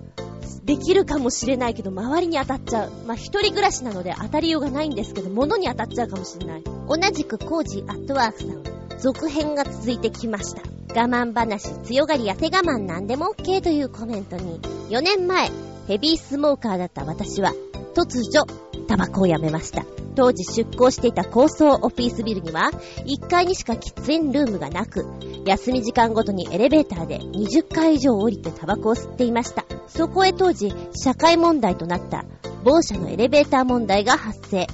[0.68, 2.92] できるかもしれないけど、周りに当たっちゃう。
[3.08, 6.64] まあ、一人暮らしなので当たりようがないんですけど、物に当たっちゃうかもしれない。
[6.64, 10.62] 同じくコージアットワークさん、続編が続いてきました。
[10.94, 15.50] 我慢話、強がり、痩せ我慢なんでも OK というコメントに、4年前、
[15.88, 17.54] ヘビースモーカーだった私は、
[17.96, 18.46] 突如、
[18.88, 19.86] タバコをやめました。
[20.18, 22.72] 当時出向していた高層オフィスビルには、
[23.06, 25.06] 1階にしか喫煙ルームがなく、
[25.46, 29.64] 休み時間ごとにエレベーターで20回以上降りてタバコを吸っていました。
[29.88, 32.26] そこへ当時、社会問題となった
[32.64, 34.66] 某社のエレベーター問題が発生。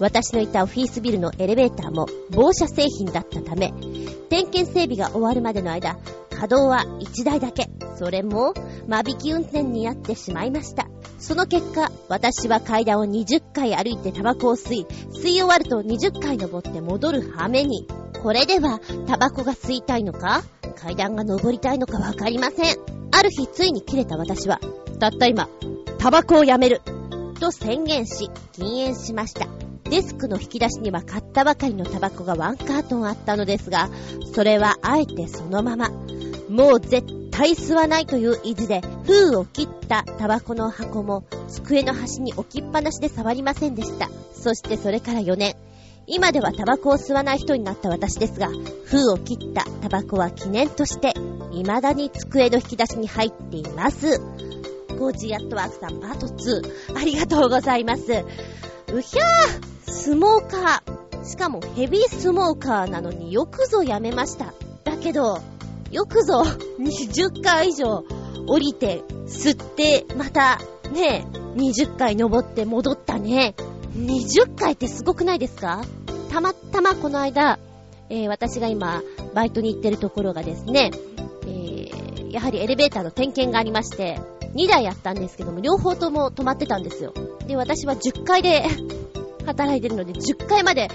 [0.00, 3.72] 私のいたオフィスビルのエレベーターも某社製品だったため、
[4.30, 5.96] 点検整備が終わるまでの間、
[6.30, 7.70] 稼働は1台だけ。
[7.96, 8.52] それも、
[8.88, 10.88] 間引き運転になってしまいました。
[11.22, 17.86] その結果、私は階段を20回歩いてタバコを吸い、吸い終わると20回登って戻る羽目に。
[18.22, 20.42] これでは、タバコが吸いたいのか？
[20.76, 22.76] 階段が登りたいのかわかりません。
[23.12, 24.58] ある日ついに切れた私は、
[24.98, 25.48] たった今、
[25.98, 26.80] タバコをやめる。
[27.38, 29.46] と宣言し、禁煙しました。
[29.84, 33.90] デスクの引き出しには買ったばかりのタバコがワンカートンあったのですが、
[34.34, 35.90] それはあえてそのまま。
[36.48, 44.08] もう絶対対吸わないという意地で、封を切ったタバコの箱も机の端に置きっぱなしで触りませんでした。
[44.32, 45.56] そしてそれから4年。
[46.06, 48.48] 今ではタバコを吸わない人になった私ですが、
[48.84, 51.14] 封を切ったタバコは記念として、
[51.50, 54.20] 未だに机の引き出しに入っています。
[54.96, 58.02] コージーアットワークさんパート2、ありがとうございます。
[58.92, 61.24] うひゃースモーカー。
[61.26, 64.54] しかもヘビースモーカーなのによくぞやめました。
[64.84, 65.40] だけど、
[65.92, 66.42] よくぞ
[66.80, 68.04] 20回以上
[68.48, 70.58] 降りて、吸って、また、
[70.92, 73.54] ね20回登って戻ったね。
[73.96, 75.84] 20回ってすごくないですか？
[76.30, 77.58] たまたまこの間、
[78.08, 79.02] えー、私が今、
[79.34, 80.90] バイトに行ってるところがですね、
[81.42, 84.18] えー、やはりエレベーターの点検がありまして、
[84.54, 87.12] 2台あったんですけども、両方とも止まってたんですよ。
[87.46, 88.64] で、私は10階で
[89.46, 90.88] 働いてるので、10階まで、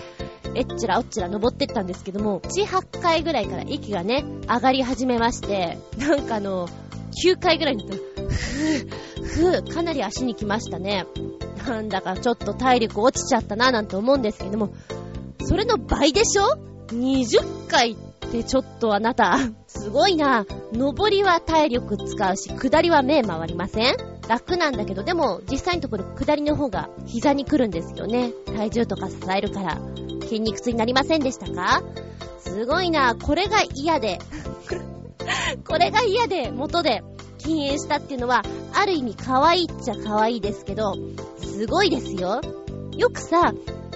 [0.58, 6.67] えっちらおっちら登ってったんですけども、7、8階ぐらいから息がね、上がり始めまして、なんかあの、
[7.24, 8.89] 9階ぐらいに、ふぅ、
[9.22, 11.06] ふぅ、かなり足に来ましたね。
[11.67, 14.74] なんだかちょっと体力落ちちゃったななんて思うんですけども、
[15.46, 16.43] それの倍でしょ
[16.88, 17.96] ?20 回っ
[18.32, 20.48] てちょっとあなた、すごいな。
[20.74, 24.17] 上りは体力使うし、下りは目回りません？
[24.28, 28.34] 楽なんだけど、でも実際のところ下りの方が膝に来るんですよね。
[28.46, 29.80] 体重とか支えるから。
[30.22, 31.82] 筋肉痛になりませんでしたか？
[32.40, 33.16] すごいな。
[33.16, 34.20] これが嫌で。
[35.68, 37.04] これが嫌で、元で
[37.38, 40.94] 禁煙したっていうのは、ある意味可愛いっちゃ可愛いですけど、
[41.42, 42.42] すごいですよ。
[42.98, 43.54] よくさ、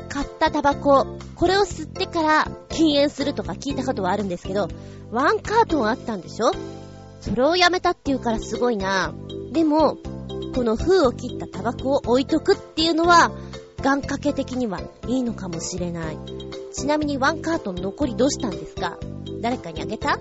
[0.10, 4.68] 買ったタバコ、これを吸ってから禁煙するとか聞いたことはあるんですけど、
[5.12, 6.52] ワンカートンあったんでしょ？
[7.20, 9.14] それをやめたっていうからすごいな。
[9.52, 9.98] でも、
[10.54, 13.32] この封を切ったタバコを置いとくっていうのは、
[13.82, 16.18] 願掛け的にはいいのかもしれない。
[16.74, 18.98] ちなみにワンカートン残りどうしたんですか？
[19.42, 20.20] 誰かにあげた？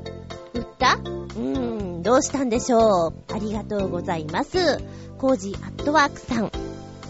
[0.55, 0.95] 売った？
[0.95, 3.15] うーん、どうしたんでしょう？
[3.33, 4.79] ありがとうございます。
[5.19, 6.51] コージアットワークさん。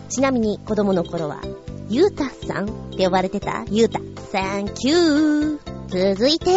[0.08, 1.40] ちなみに子供の頃は、
[1.88, 3.64] ゆうたさんって呼ばれてた？
[3.70, 4.00] ゆうた。
[4.32, 6.14] サンキュー。
[6.14, 6.50] 続いて、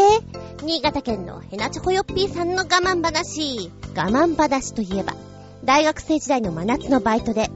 [0.63, 3.71] 新潟県のヘナチョコヨッピーさんの我慢話。
[3.95, 5.13] 我慢話といえば、
[5.65, 7.49] 大学生時代の真夏のバイトで、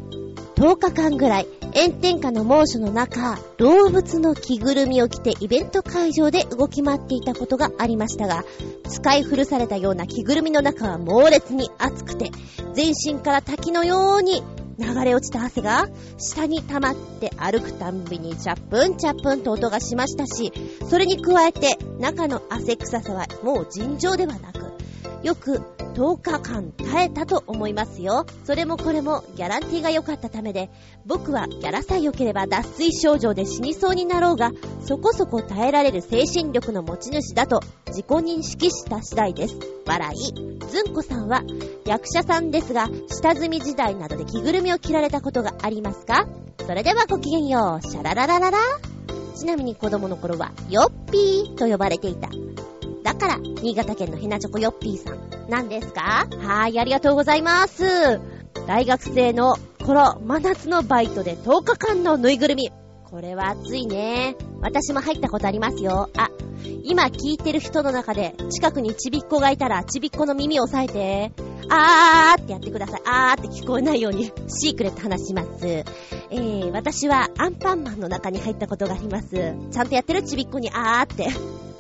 [0.56, 8.46] 10日間ぐらい炎天下の猛暑の中、動物の着ぐるみを着てイベント会場で動き回っていたことがありましたが、
[8.88, 12.32] 使い古されたような着ぐるみの中は猛烈に熱くて、
[12.74, 14.42] 全身から滝のように
[14.80, 20.54] 流れ落ちた汗が下に溜まって歩くたんびにチャップンチャップンと音がしましたし、
[20.90, 24.77] それに加えて中の汗臭さはもう尋常ではなく、
[25.24, 25.62] よく
[25.96, 28.26] 10日間耐えたと思いますよ。
[28.44, 30.70] それもこれもギャランティーが良かったためで、
[31.06, 34.52] 僕はギャラさえ良ければ脱水症状で死にそうになろうが、
[34.82, 39.58] そこそこ耐えられる精神力の持ち主だと自己認識した次第です。
[39.86, 40.18] 笑い。
[40.68, 41.44] ずんこさんは
[41.86, 46.28] 役者さんですが、下積み時代などで着ぐるみを着られたことがありますか？
[46.66, 47.88] それではごきげんよう。
[47.88, 48.60] シャラララララ。
[49.36, 52.30] ちなみに子供の頃は、ヨッピーと呼ばれていた。
[53.08, 55.50] だから、新潟県のヘナチョコヨッピーさん。
[55.50, 56.28] なんですか？
[56.42, 58.20] はい、ありがとうございます。
[58.68, 62.70] 大学生の頃、真夏のバイトで10日間のぬいぐるみ。
[63.06, 64.36] これは熱いね。
[64.60, 66.10] 私も入ったことありますよ。
[66.18, 66.30] あ、
[66.84, 71.32] 今聞いてる人の中で、近くにちびっこがいたら、ちびっこの耳を押さえて、
[71.70, 73.02] あーってやってください。
[73.06, 75.50] あーって聞こえないように、シークレット話します。
[75.66, 79.30] えー、私はアンパンマンの中に入ったことがあります。
[79.72, 80.24] ちゃんとやってる？
[80.24, 81.30] ちびっこに、あーって。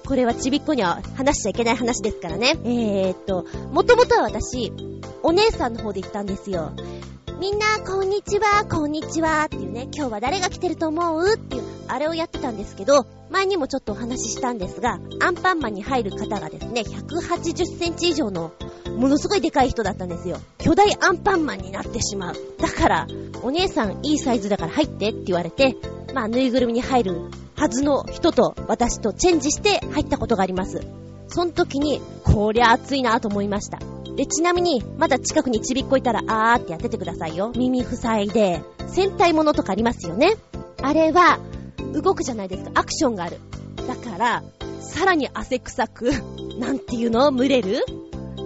[0.07, 2.55] これはちびっこには話しちゃいけない話ですからね。
[2.63, 4.71] えーっと、もともとは私、
[5.21, 6.71] お姉さんの方で行ったんですよ。
[7.41, 11.33] みんな、こんにちは、こんにちは、っていうね、今日は誰が来てると思う？
[11.33, 18.53] っていう、あれをやってたんですけど、前にもちょっとお話ししたんですが、アンパンマンに入る方がですね、180センチ以上の、
[18.95, 20.39] ものすごいでかい人だったんですよ。
[20.57, 22.35] 巨大アンパンマンになってしまう。
[22.59, 23.07] だから、
[23.43, 25.75] お姉さんいいサイズだから入ってって言われて、
[26.13, 30.81] まあ、ぬいぐるみに入るはずの人と私とチェンジして入ったことがあります。
[31.27, 33.79] その時に、こりゃ熱いなと思いました。
[34.15, 37.51] で、ちなみに、まだ近くにちびっこいたら、あーってやっててくださいよ。
[37.55, 38.61] 耳塞いで。
[38.87, 40.37] 戦隊ものとかありますよね。
[40.81, 41.39] あれは、
[41.93, 42.71] 動くじゃないですか。
[42.75, 43.39] アクションがある。
[43.87, 44.43] だから、
[44.79, 46.11] さらに汗臭く、
[46.59, 47.35] なんていうの？
[47.35, 47.83] 蒸れる？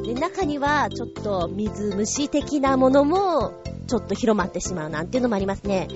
[0.05, 3.53] で、中には、ちょっと水虫的なものも
[3.87, 5.87] ちょっと広まってしまうなんていうのもありますね。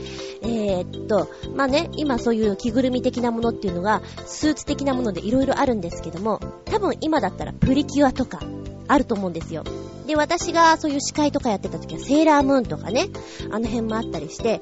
[0.42, 8.40] えー、っと、まあね、今そういう着ぐるみ的なものっていうのが、スーツ的なもので色々あるんですけども、多分今だったらプリキュアとか、
[8.88, 9.64] あると思うんですよ。
[10.06, 13.08] で、私がそういう司会とかやってた時はセーラームーンとかね、
[13.50, 14.62] あの辺もあったりして、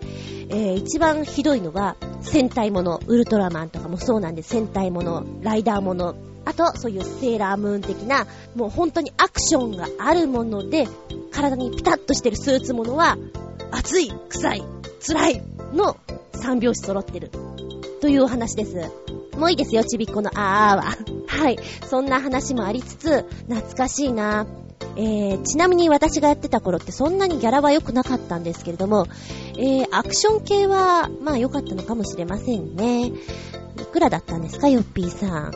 [0.50, 6.16] えー、一番ひどいのが戦隊もの、ウルトラマンとかもそうなんで戦隊もの、ライダーもの、
[6.46, 10.88] あと、そういうセーラームーン的な、もう本当にアクションがあるもので、
[11.32, 13.18] 体にピタッとしてるスーツものは、
[13.72, 14.64] 熱い、臭い、
[15.06, 15.98] 辛いの
[16.34, 17.32] 三拍子揃ってる。
[18.02, 18.76] というお話です。
[19.38, 20.84] もういいですよ、ちびっこのあーは。
[21.28, 21.58] はい。
[21.90, 24.46] そんな話もありつつ、懐かしいな。
[24.96, 29.08] えー、ちなみに私がやってた頃ってそんなにギャラは良くなかったんですけれども、
[29.58, 33.08] えー、アクション系は、まあ良かったのかもしれませんね。
[33.08, 33.12] い
[33.92, 35.52] くらだったんですか、ヨッピーさん。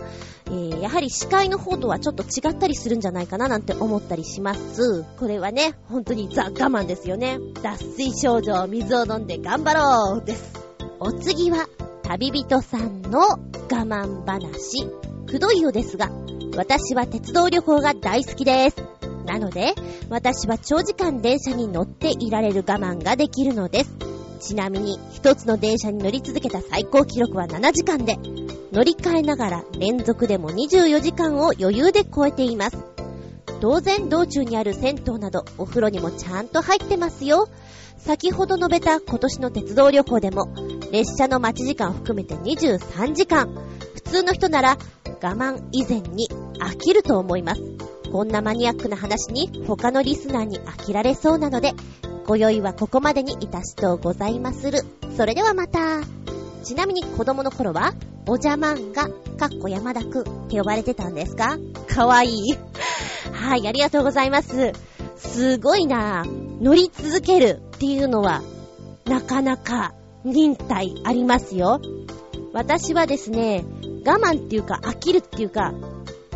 [0.47, 5.03] えー、やはり視界の方とはちょっと違ったりするんじゃないかななんて思ったりします。
[5.19, 7.39] これはね、本当にザ・我慢ですよね。
[7.61, 10.53] 脱水症状、水を飲んで頑張ろうです。
[10.99, 11.67] お次は、
[12.03, 13.39] 旅人さんの我
[13.69, 14.87] 慢話。
[15.27, 16.09] くどいようですが、
[16.55, 18.77] 私は鉄道旅行が大好きです。
[19.25, 19.75] なので、
[20.09, 24.16] 私は長時間電車に乗っていられる我慢ができるのです。
[24.37, 28.17] ちなみに、一つの電車に乗り続けた最高記録は7時間で、
[28.71, 32.77] 乗り換えながら連続でも24時間を余裕で超えています。
[33.59, 37.47] 当然道中にある銭湯などお風呂にもちゃんと入ってますよ。
[37.97, 40.53] 先ほど述べた今年の鉄道旅行でも
[40.91, 43.49] 列車の待ち時間を含めて23時間。
[43.95, 44.77] 普通の人なら
[45.21, 46.29] 我慢以前に
[46.59, 47.61] 飽きると思います。
[48.11, 51.73] こんなマニアックな話に他のリスナーに飽きられそうなので、
[52.27, 54.81] ご用意はここまでにいたしとうございまする。
[55.15, 56.01] それではまた。
[56.61, 57.93] ちなみに子供の頃は、
[58.27, 59.07] おじゃまんが、
[59.37, 61.57] かっこ山田くんって呼ばれてたんですか？
[61.87, 62.57] かわいい。
[63.31, 64.73] はい、ありがとうございます。
[65.15, 68.41] すごいなぁ乗り続けるっていうのは、
[69.05, 69.93] なかなか
[70.25, 71.79] 忍耐ありますよ。
[72.51, 73.63] 私はですね、
[74.05, 75.73] 我慢っていうか飽きるっていうか、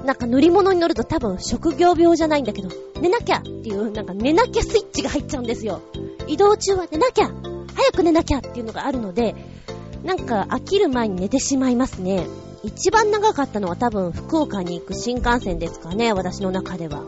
[0.06, 2.70] なんか乗り物に乗ると多分職業病じゃないんだけど、
[3.02, 5.82] 寝なきゃっていう、なんか寝なきゃスイッチが入っちゃうんですよ。
[6.28, 7.30] 移動中は寝なきゃ
[7.76, 9.36] 早く寝なきゃっていうのがあるので、
[10.04, 12.26] なんか飽きる前に寝てしまいますね。
[12.64, 17.04] 一番長かったのは多分福岡に行く新幹線ですかね、私の中では。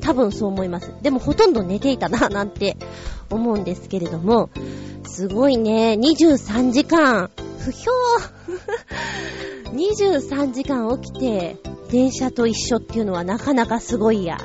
[0.00, 0.92] 多分そう思います。
[1.02, 2.76] でもほとんど寝ていたな、 なんて
[3.30, 4.50] 思うんですけれども、
[5.04, 7.90] すごいね、23時間、不評
[9.72, 11.56] 23時間起きて、
[11.92, 14.38] 電車と一緒っていうのはなかなかすごいや。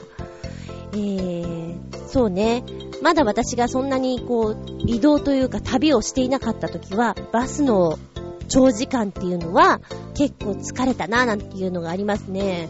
[0.92, 2.64] えー、そうね。
[3.02, 7.98] まだ私がそんなにこう、移動というか旅をしていなかった時は、バスの
[8.50, 9.80] 長時間っていうのは
[10.14, 12.68] 結構疲れたななんていうのがありますね。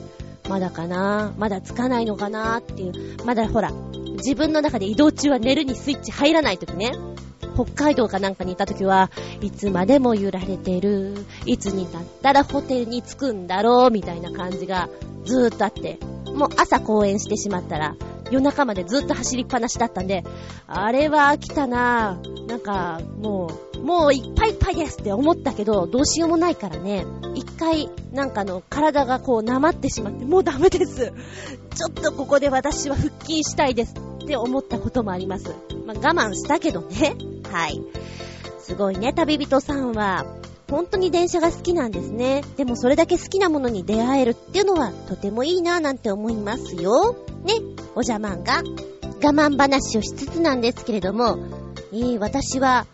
[0.47, 1.33] まだかな？
[1.37, 2.93] まだつかないのかなっていう。
[3.25, 6.91] まだほら、自分の中で移動中は寝るにスイッチ入らない時ね。
[7.57, 9.09] 北海道かなんかにいた時は、
[9.41, 11.25] いつまでも揺られてる。
[11.47, 14.89] いつになったらホテルに着くんだろう、みたいな感じが
[15.25, 15.97] ずーっとあって。
[16.35, 17.95] もう朝公演してしまったら、
[18.29, 20.23] 夜中までずっと走りっぱなしだったんで、
[20.67, 22.47] あれは飽きたなぁ。
[22.47, 27.05] なんか、もう、もういっぱいいっぱいですって思ったけど、どうしようもないからね。
[27.33, 31.11] 一回、なんかの、体がこう、なまってしまって、もうダメです。
[31.75, 33.95] ちょっとここで私は腹筋したいです
[34.27, 35.55] って思ったこともあります。
[35.85, 37.15] まあ、我慢したけどね。
[37.49, 37.81] はい。
[38.59, 40.25] すごいね、旅人さんは。
[40.69, 42.43] 本当に電車が好きなんですね。
[42.57, 47.15] でもそれだけ好きなものに出会えるっていうのはとてもいいなぁなんて思いますよ。
[47.45, 47.53] ね、
[47.95, 48.63] おじゃまんが
[49.23, 51.37] 我慢話をしつつなんですけれども、
[51.93, 52.85] えー、私は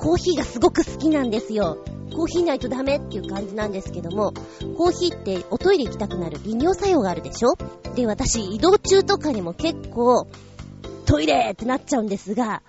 [0.00, 1.76] コーヒーがすごく好きなんですよ。
[2.16, 4.32] コーヒーないとダメっていう感じなんですけども、
[4.78, 7.50] コーヒーっておトイレ行きたくなる利尿作用があるでしょ？
[7.94, 10.26] で、私移動中とかにも結構
[11.08, 12.62] トイレってなっちゃうんですが、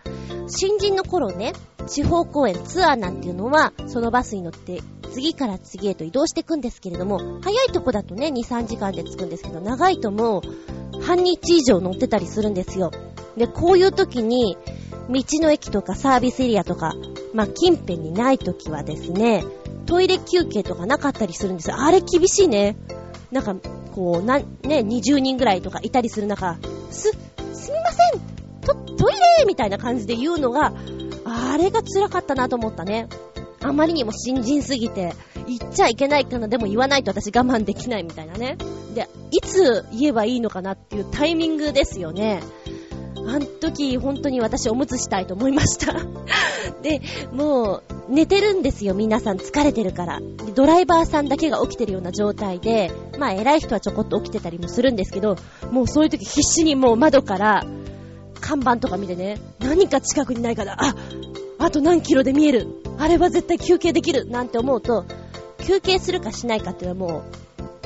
[0.48, 1.52] 新人の頃ね、
[1.88, 4.82] 地方公演ツアーなんていうのは、そのバスに乗って
[5.12, 12.92] 次から次へと移動していくんですけれども、早いとこだとね、2、3時間で着くんですけど、長いともう半日以上乗ってたりするんですよ。
[13.36, 14.58] で、こういう時に、
[15.10, 16.94] 道の駅とかサービスエリアとか、
[17.34, 19.44] まあ、近辺にない時はですね、
[19.86, 21.76] トイレ休憩とかなかったりするんですよ。
[21.78, 22.78] あれ厳しいね。
[23.32, 23.56] なんか、
[23.94, 26.58] こう、な、ね、20人ぐらいとかいたりする中、
[26.90, 27.29] す、すみません
[29.00, 30.74] ト、イレみたいな感じで言うのが、
[31.26, 33.08] あれが辛かったなと思ったね。
[33.62, 35.14] あまりにも新人すぎて、
[35.48, 38.58] 言っちゃいけないかな、でも言わないと私我慢できないみたいなね。
[38.94, 42.42] で、いつ言えばいいのかなっていうタイミングですよね。
[43.28, 45.94] あん時、本当に私おむつしたいと思いました
[46.82, 50.20] で、もう、寝てるんですよ、皆さん疲れてるから。
[50.56, 55.36] ドライバーさんだけが起きてるような状態で、まあ偉い人はちょこっと起きてたりもするんですけど、
[55.72, 57.66] もうそういう時必死にもう窓から、
[58.40, 60.96] 看板とか見てね、何か近くにないかな、あ、
[61.60, 62.68] あと何キロで見える。
[62.98, 64.26] あれは絶対休憩できる。
[64.26, 65.06] なんて思うと、
[65.66, 67.24] 休憩するかしないかっていうのはも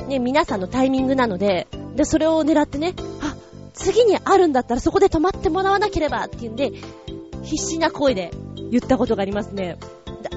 [0.04, 3.34] う、ね、皆さんのタイミングなので、で、それを狙ってね、あ、
[3.72, 6.72] 次にあるんだったらそこで止まってもらわなければっていうんで、
[7.42, 8.30] 必死な声で
[8.70, 9.78] 言ったことがありますね。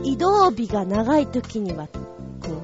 [0.04, 1.92] 移動日が長い時には、こ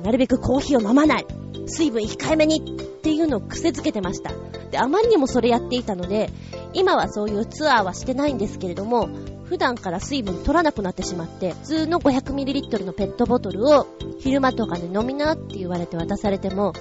[0.01, 1.26] う、なるべくコーヒーを飲まない。
[1.66, 4.32] 水分控えめにっていうのを癖づけてました。
[4.72, 6.30] で、あまりにもそれやっていたので、
[6.74, 9.10] 今はそういうツアーはしてないんですけれども、
[9.46, 13.88] 普段から水分取らなくなってしまって、普通の 500ml のペットボトルを
[14.20, 16.74] 昼間とかで飲みなって言われて渡されても、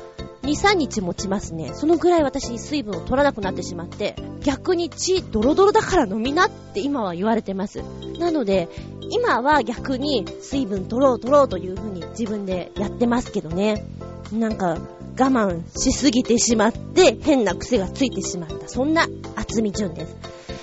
[0.42, 1.70] 2、3日持ちますね。
[1.74, 7.82] そのぐらい私水分を取らなくなってしまって、逆に血ドロドロだから飲みなって今は言われてます。
[8.18, 8.68] なので、
[9.10, 13.84] 今は逆に水分取ろう取ろうという風に自分でやってますけどね。
[14.32, 14.78] なんか、
[15.18, 18.68] 我慢しすぎてしまって、変な癖がついてしまった。
[18.68, 19.06] そんな
[19.36, 20.16] 厚み純です。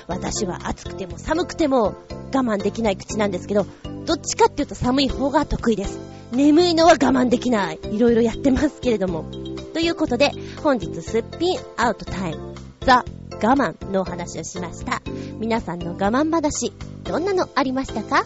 [0.07, 1.95] 私は暑くても寒くても我
[2.31, 3.65] 慢できない口なんですけど、
[4.05, 5.99] どっちかっていうと寒い方が得意です。
[6.31, 7.79] 眠いのは我慢できない。
[7.91, 9.25] いろいろやってますけれども。
[9.73, 10.31] ということで、
[10.63, 15.01] 本日すっぴんアウトタイム、ザ・我慢のお話をしました。
[15.39, 16.73] 皆さんの我慢話、
[17.03, 18.25] どんなのありましたか？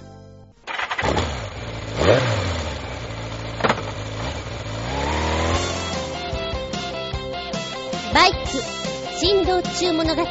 [9.25, 10.21] 振動中物語。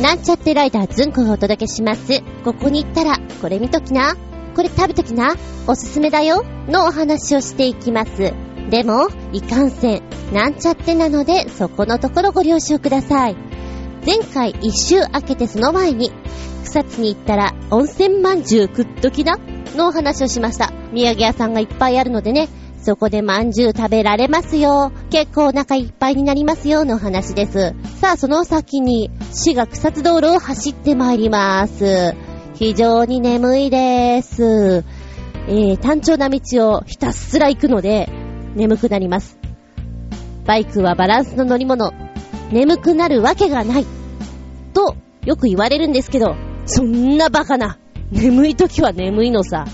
[0.00, 2.22] なんちゃってライダーズンコがお届けします。
[2.42, 4.16] ここに行ったら、これ見ときな。
[4.56, 5.34] これ食べときな。
[5.66, 6.42] おすすめだよ。
[6.68, 8.32] のお話をしていきます。
[8.70, 10.02] でも、いかんせん。
[10.32, 13.36] なんちゃってなので、そこのところご了承ください。
[14.06, 16.12] 前回一周開けてその前に、
[16.64, 19.36] 草津に行ったら温泉まんじゅう食っときな。
[19.76, 20.72] のお話をしました。
[20.94, 22.48] 土産屋さんがいっぱいあるのでね、
[22.82, 24.90] そこでまんじゅう食べられますよ。
[25.08, 27.74] 結構お腹いっぱいになりますよの話です。
[28.00, 32.14] さあ、その先に、市が草津道路を走ってまいります。
[32.54, 34.84] 非常に眠いです。
[35.46, 38.08] えー、単調な道をひたすら行くので、
[38.56, 39.38] 眠くなります。
[40.44, 41.92] バイクはバランスの乗り物。
[42.50, 43.86] 眠くなるわけがない。
[44.74, 46.34] と、よく言われるんですけど、
[46.66, 47.78] そんなバカな。
[48.10, 49.66] 眠い時は眠いのさ。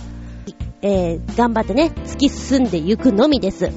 [0.83, 3.70] えー、頑張ってね、突き進んでいくのみです。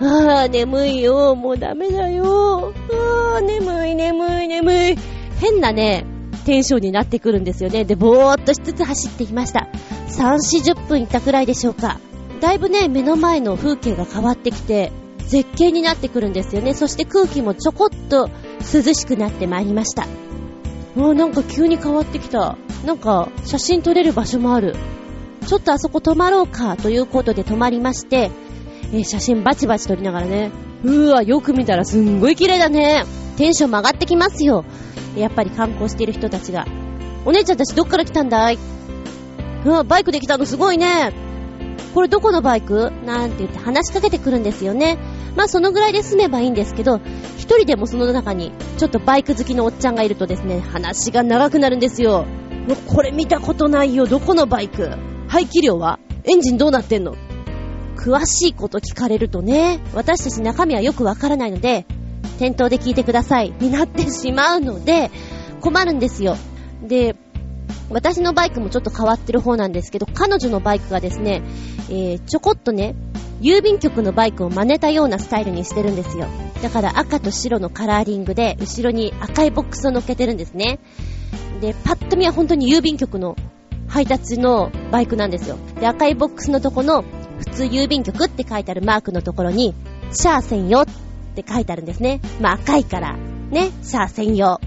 [0.00, 2.72] あー、眠いよ、もうダメだよ。
[2.90, 4.96] あー、眠い、眠い、眠い。
[5.40, 6.04] 変なね、
[6.44, 7.84] テンションになってくるんですよね。
[7.84, 9.68] で、ぼーっとしつつ走ってきました。
[10.08, 11.98] 3、40分いったくらいでしょうか。
[12.40, 14.92] だいぶね、目の前の風景が変わってきて、
[15.26, 16.74] 絶景になってくるんですよね。
[16.74, 18.30] そして空気もちょこっと
[18.72, 20.06] 涼しくなってまいりました。
[20.94, 22.56] もうなんか急に変わってきた。
[22.86, 24.74] なんか写真撮れる場所もある。
[25.48, 28.30] ちょっとあそこ泊まろうかということで泊まりまして、
[28.92, 30.50] えー、写真バチバチ撮りながらね、
[30.84, 33.04] うーわ、よく見たらすんごい綺麗だね。
[33.38, 34.66] テンションも上がってきますよ。
[35.16, 36.66] やっぱり観光している人たちが、
[37.24, 38.58] お姉ちゃんたちどっから来たんだい？
[39.64, 41.14] うわ、バイクで来たのすごいね。
[41.94, 42.92] これどこのバイク？
[43.06, 44.98] なんて言って話しかけてくるんですよね。
[45.34, 47.00] まあそのぐらいで済めばいいんですけど、
[47.38, 52.26] 一人でもその中にちょっとバイク好きのおっちゃんがいるとですね、話が長くなるんですよ。
[52.66, 54.90] もうこれ見たことないよ、どこのバイク
[55.28, 57.14] 排気量はエンジンどうなってんの？
[57.96, 61.84] 詳しいこと聞かれるとね、私たち中身はよくわからないので、
[62.38, 65.10] 店頭で聞いてくださいになってしまうので、
[65.60, 66.36] 困るんですよ。
[66.82, 67.16] で、
[67.90, 71.42] 私のバイクもちょっと変わってる方なんですけど、彼女のバイクがですね、
[71.88, 72.94] えー、ちょこっとね、
[73.40, 76.26] 郵便局のバイクを真似たようなスタイルにしてるんですよ。
[76.62, 80.78] だから赤と白のカラーリングで、後ろに赤いボックスを乗っけてるんですね。
[81.60, 83.36] で、パッと見は本当に郵便局の
[83.88, 85.56] 配達のバイクなんですよ。
[85.80, 87.04] で、赤いボックスのとこの、
[87.38, 89.74] 普通郵便局って書いてあるマークのところに、
[90.12, 90.86] シャー専用っ
[91.34, 92.20] て書いてあるんですね。
[92.40, 93.16] まあ赤いから、
[93.50, 94.60] ね、シャー専用。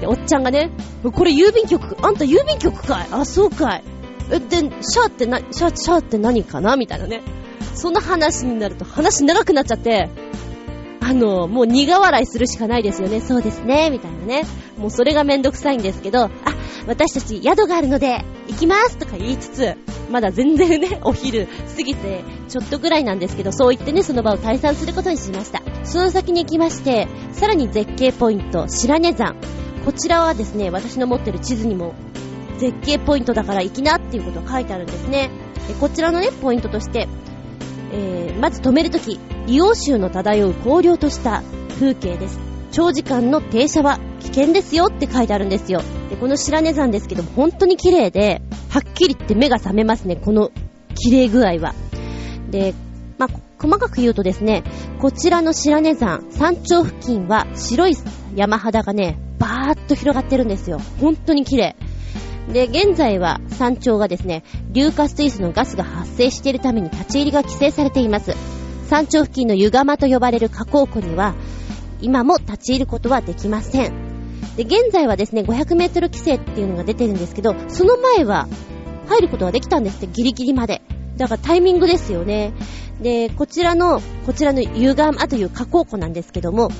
[0.00, 0.70] で、おっちゃんがね、
[1.02, 3.08] これ郵便局、あんた郵便局かい？
[3.12, 3.84] あ、そうかい。
[4.30, 6.76] え、で、シャーってな、シャー、シャーって何かな？
[6.76, 7.22] みたいなね。
[7.74, 10.08] そんな話になると話長くなっちゃって、
[11.06, 13.20] あの、もう苦笑いするしかないですよね。
[13.20, 14.44] そうですね、みたいなね。
[14.78, 16.30] もうそれがめんどくさいんですけど、あ、
[16.86, 19.76] 私たち宿があるので、行きますとか言いつつ、
[20.10, 21.46] まだ全然ね、 お昼
[21.76, 25.60] 過ぎて、ちょっとぐらいなんですけど、そう言ってね、その場を退散することにしました。
[25.84, 29.36] その先に行きまして、さらに絶景ポイント、白根山。
[29.84, 31.94] こちらはですね、私の持ってる地図にも、
[32.56, 35.28] 絶景ポイントだから行きなっていうことが書いてあるんですね。
[35.80, 37.08] こちらのね、ポイントとして、
[37.92, 41.42] えー、まず止めるとき、硫黄臭の漂う荒涼とした
[41.78, 42.38] 風景です。
[42.72, 45.82] 長時間の停車は危険ですよって書いてあるんですよ。
[46.10, 50.50] で、この白根山ですけど、本当に綺麗で、はっきり言って目が覚めますね、この
[50.94, 51.74] 綺麗具合は。
[52.50, 52.74] で、
[53.18, 53.28] まあ、
[53.58, 54.64] 細かく言うとですね、
[55.00, 57.96] こちらの白根山、山頂付近は白い
[58.34, 60.80] 山肌がね、バーっと広がってるんですよ。
[61.00, 61.76] 本当に綺麗。
[62.52, 64.42] で、現在は山頂がですね、
[64.72, 68.32] 硫化水素のガスが発生しているために立ち入りが規制されています。
[68.88, 71.34] 山頂付近の湯釜と呼ばれる火口湖には、
[72.00, 73.92] 今も立ち入ることはできません。
[74.56, 78.46] で、現在はですね、500メートル規制っていうのが出てるんですけど、その前は
[79.08, 80.82] 入ることができたんですって、ギリギリまで。
[81.16, 82.52] だからタイミングですよね。
[83.00, 86.70] で、こちらの、こちらの湯川という河口湖なんですけども、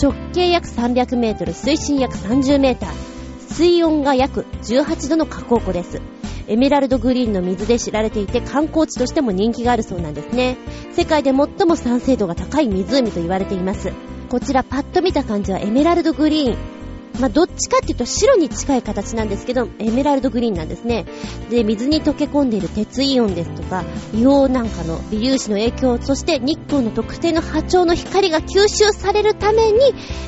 [0.00, 3.15] 直径約300メートル、水深約30メーター、
[3.50, 6.00] 水温が約18度の河口湖です。
[6.48, 10.56] エメラルドグリーンの水で知られていて観光地としても人気があるそうなんですね。
[10.92, 13.92] 世界で最も酸性度が高い湖と言われています。
[14.28, 16.75] こちらパッと見た感じはエメラルドグリーン。
[17.20, 21.06] まあ、どっちかっていうと白に近い形なんですけど、エメラルドグリーンなんですね。
[21.50, 29.78] で、水に溶け込んでいる鉄イオンですとか、硫黄なんかの微粒子の影響、そして日光の特定の波長の光が吸収されるために、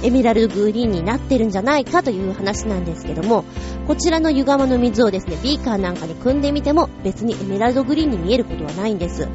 [0.03, 3.45] エメラルドグリーンになってるんじゃないかという話なんですけども、
[3.87, 9.29] こちらの湯釜の水をですね、ビーカーなんかに汲んでみても、別にエメラルドグリーンに見えることはないんです。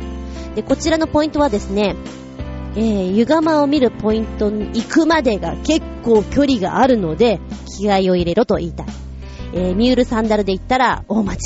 [0.56, 1.96] で、こちらのポイントはですね、
[2.76, 7.40] えー、湯釜を見るポイントに行くまでが結構距離があるので、
[7.78, 8.88] 気合を入れろと言いたい。
[9.54, 11.40] えー、ミュールサンダルで行ったら大間違い。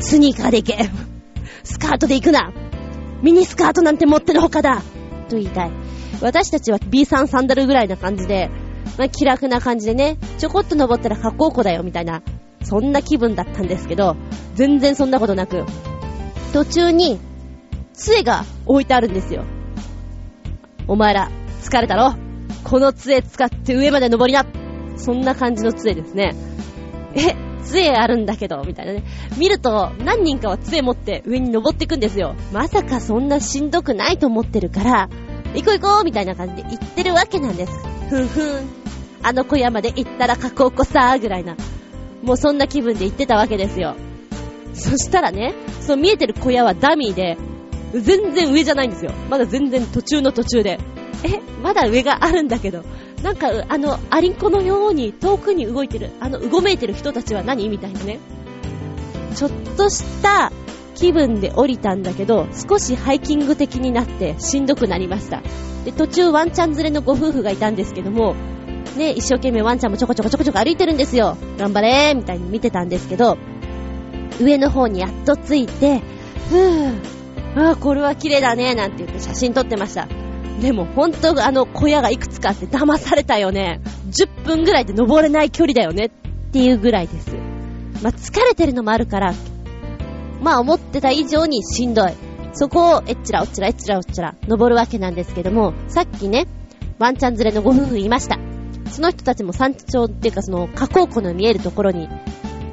[0.00, 0.90] スニーカーで行け。
[1.64, 2.52] スカートで行くな。
[3.22, 4.82] ミニスカートなんて持ってるほかだ。
[5.28, 5.70] と言いたい。
[6.20, 8.50] 私たちは B3 サンダルぐらいな感じで、
[8.98, 12.22] まあ、気楽な感じでね、ちょこっと登ったら格好子だよみたいな、
[12.62, 14.16] そんな気分だったんですけど、
[14.54, 15.64] 全然そんなことなく、
[16.52, 17.18] 途中に、
[17.94, 19.44] 杖が置いてあるんですよ。
[20.86, 21.30] お前ら、
[21.62, 22.14] 疲れたろ？
[22.62, 24.46] この杖使って上まで登りな
[24.96, 26.34] そんな感じの杖ですね。
[27.14, 29.04] え、杖あるんだけど、みたいなね。
[29.38, 32.34] 見ると、何人かは杖持って上に登っていくんですよ。
[32.52, 35.08] まさかそんなしんどくないと思ってるから、
[35.54, 37.72] 行こう行こうみたいな感じで行ってるわけなんです。
[38.10, 38.68] ふんふん。
[39.22, 41.56] あの小屋まで行ったらかこうこさーぐらいな。
[42.22, 43.96] もうそんな気分で行ってたわけですよ。
[44.74, 47.38] そしたらね、その見えてる小屋はダミーで、
[48.00, 49.12] 全然上じゃないんですよ。
[49.30, 50.78] まだ全然途中の途中で。
[51.22, 52.82] え、まだ上があるんだけど。
[53.22, 58.18] なんか、あの、アリンコのように遠くに動いてる、あの、うごめいてる人たちは何みたいなね。
[59.34, 60.52] ちょっとした
[60.94, 65.42] 気分で降りたんだけど、少しハイキング的になってしんどくなりました。
[65.84, 68.34] で、途中ワンちゃん連れのご夫婦がいたんですけども、
[68.96, 71.36] ね、一生懸命ワンちゃんもちょこちょこちょこちょこ歩いてるんですよ。
[71.58, 73.38] 頑張れーみたいに見てたんですけど、
[74.40, 76.00] 上の方にやっと着いて、
[76.50, 77.13] ふぅ、
[77.56, 80.08] ああ、これは綺麗だね、なんて言って写真撮ってました。
[80.60, 83.80] でも本当あの小屋がいくつかあって騙されたよね。
[84.10, 86.10] 10分ぐらいで登れない距離だよねっ
[86.52, 87.34] ていうぐらいです。
[88.02, 89.34] まあ、疲れてるのもあるから、
[90.40, 92.14] まあ思ってた以上にしんどい。
[92.52, 96.46] そこをえっちらおっちらえっちらおっちら登るわけなんですけども、さっきね、
[96.98, 98.38] ワンちゃん連れのご夫婦いました。
[98.90, 102.08] その人たちも山頂っていうかその河口湖の見えるところに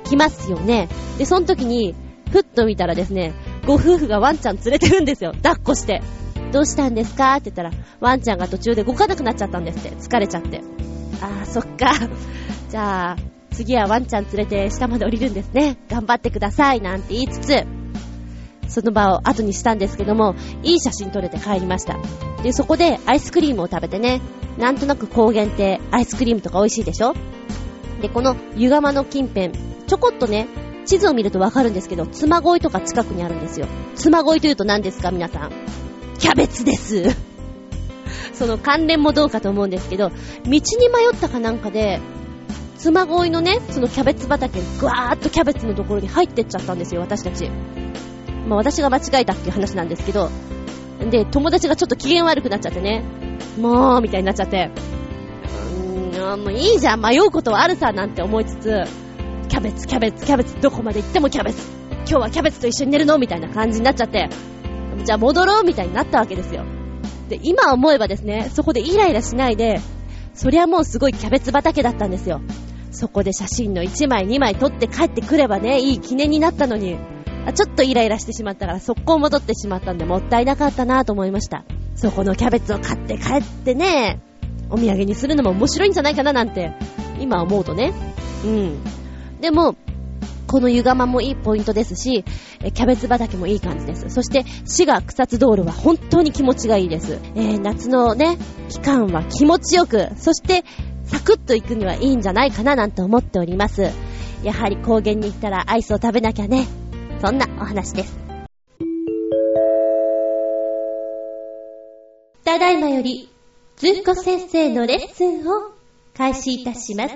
[0.04, 0.88] 来ますよね。
[1.18, 1.96] で、その時に、
[2.32, 3.34] ふっと見たらですね、
[3.66, 5.34] ご夫婦がワンちゃん連れてるんですよ。
[5.34, 6.01] 抱っこして。
[6.51, 7.36] どうしたんですか？
[7.36, 9.89] って言ったら、ワンちゃんが途中で動かなくなっちゃったんですって。
[9.95, 10.62] 疲れちゃって。
[11.22, 11.91] あー、そっか。
[12.70, 13.18] じゃあ、
[13.51, 15.78] 次はワンちゃん連れて下まで降りるんですね。
[15.89, 16.82] 頑張ってください。
[16.82, 17.66] なんて言いつつ、
[18.68, 21.97] その場を後にしたんですけども、いい写真撮れて帰りました。
[22.43, 24.22] で、そこでアイスクリームを食べてね、
[24.57, 27.14] なんとなく高原ってアイスクリームとか美味しいでしょ？
[28.01, 29.51] で、この湯釜の近辺、
[29.88, 30.47] ちょこっとね、
[30.86, 33.68] 地図を見るとわかるんですけど、妻恋とか近くにあるんですよ。
[33.96, 35.52] 妻恋というと何ですか皆さん。
[36.20, 37.04] キャベツです。
[38.34, 40.14] その関連もどうかと思うんですけど、道
[40.46, 40.62] に迷
[41.12, 42.00] ったかなんかで、
[42.78, 47.50] 妻恋のね、そのキャベツ畑ぐわーっとキャベツのところに入ってっちゃったんですよ、私たち。
[48.48, 50.30] まあ私が間違えたっていう話なんですけど、
[51.10, 53.04] で、友達がちょっと機嫌悪くなっちゃってね、
[53.60, 54.72] もう、みたいになっちゃって、
[56.14, 58.84] うーん、もういいじゃん、迷うことはあるさ、なんて思いつつ、
[59.52, 61.68] キャベツ、キャベツ、キャベツ、どこまで行ってもキャベツ。
[61.89, 63.18] 今日はキャベツと一緒に寝るの？
[63.18, 64.30] みたいな感じになっちゃって、
[65.04, 66.64] じゃあ戻ろうみたいになったわけですよ。
[67.28, 69.82] で、今思えばですね、そこでイライラしないで、
[70.34, 72.39] そりゃもうすごいキャベツ畑だったんですよ。
[72.91, 76.97] そこで写真の1枚2枚撮って帰ってくればね、いい記念になったのに、
[77.54, 81.66] ちょっとイライラしてしまったから速攻戻ってしまったんでもったいなかったなと思いました。
[81.95, 84.22] そこのキャベツを買って帰ってね、
[84.70, 86.72] お土産にするのも面白いんじゃないかななんて、
[87.20, 87.91] 今思うとね。
[88.45, 89.01] うん。
[89.42, 89.76] でも、
[90.48, 94.10] この湯釜もいいポイントですし、キャベツ畑もいい感じです。
[94.10, 97.20] そして、滋賀草津道路は本当に気持ちがいいです。
[97.36, 98.38] えー、夏のね、
[98.70, 100.64] 期間は気持ちよく、そして、
[101.06, 103.89] サクッと行くにはいいんじゃないかななんて思っております。
[104.44, 106.68] やはり高原に行ったらアイスを食べなきゃね。
[107.22, 108.18] そんなお話です。
[112.44, 113.30] ただいまより、
[113.78, 115.72] ずんこ先生のレッスンを
[116.16, 117.16] 開始いたします。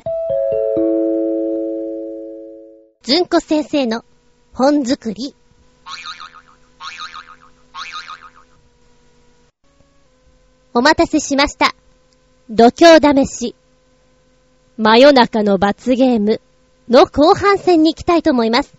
[3.06, 4.04] ずんこ先生の
[4.52, 5.36] 本作り。
[10.74, 11.76] お待たせしました。
[12.50, 13.56] 度胸試し、
[14.78, 16.42] 真夜中の罰ゲーム
[16.90, 18.74] の後半戦に行きたいと思います。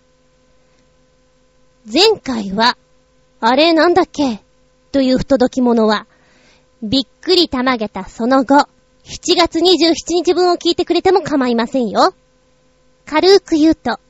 [1.87, 2.77] 前回は、
[3.39, 4.43] あれなんだっけ？
[4.91, 6.09] という不届き者は、
[6.83, 8.57] びっくりたまげたその後、
[9.05, 12.13] 7月27日分を聞いてくれても構いませんよ。
[13.05, 14.01] 軽く言うと、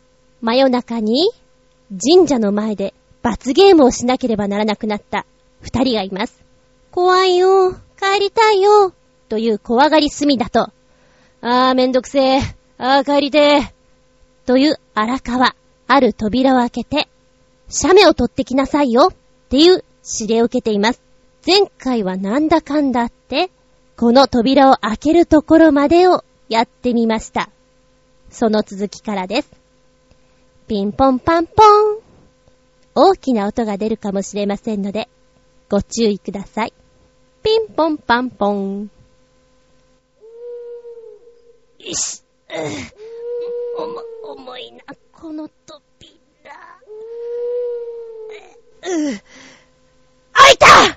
[0.42, 1.30] 真夜中に
[1.90, 5.26] 神社の前で罰ゲームをしなければならなくなった
[5.60, 6.44] 二人がいます。
[6.90, 8.92] 怖いよ、帰りたいよ、
[9.28, 10.70] という怖がり隅だと、
[11.40, 12.40] あーめんどくせえ、
[12.78, 13.74] あー帰りてえ、
[14.46, 15.56] という荒川、
[15.86, 17.08] ある扉を開けて、
[17.68, 19.14] 写メを取ってきなさいよ、っ
[19.48, 19.84] ていう
[20.20, 21.00] 指令を受けています。
[21.46, 23.50] 前回はなんだかんだって、
[23.96, 27.50] この扉を開けるところまでをやってみました。
[28.30, 29.65] その続きからです。
[30.68, 32.00] ピンポンパンポン。
[32.96, 35.08] 大きな音が出るかもしれませんので、
[35.70, 36.72] ご注意ください。
[37.44, 38.90] ピンポンパンポン。
[41.78, 42.24] よし。
[43.78, 46.52] おも、重いな、この扉。
[48.82, 49.22] う、
[50.32, 50.95] 開いた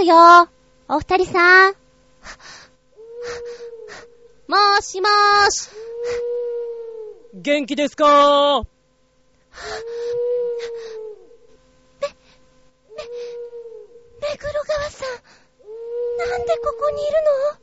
[0.00, 0.48] よ。
[0.88, 1.74] お二人さん。
[4.48, 5.68] もーしもーし。
[7.34, 8.60] 元気ですか？
[8.60, 8.64] ー
[12.00, 13.04] め、め、
[14.30, 15.08] 目黒川さん。
[16.30, 17.12] なんでここにいる
[17.56, 17.62] の？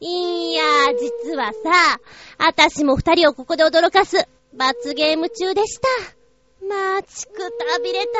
[0.00, 2.00] いやー、実はさ、
[2.38, 5.88] あたしも二人をここで驚かす、罰ゲーム中でした。
[6.66, 7.32] まあ、ちく
[7.72, 8.12] たびれた。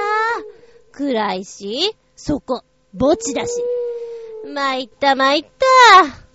[0.93, 2.64] 暗いし、そこ、
[2.98, 3.52] 墓地だし。
[4.52, 6.26] 参った参った。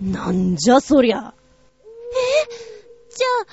[0.00, 1.18] なんじゃそりゃ。
[1.18, 1.20] え？
[3.08, 3.46] じゃあ、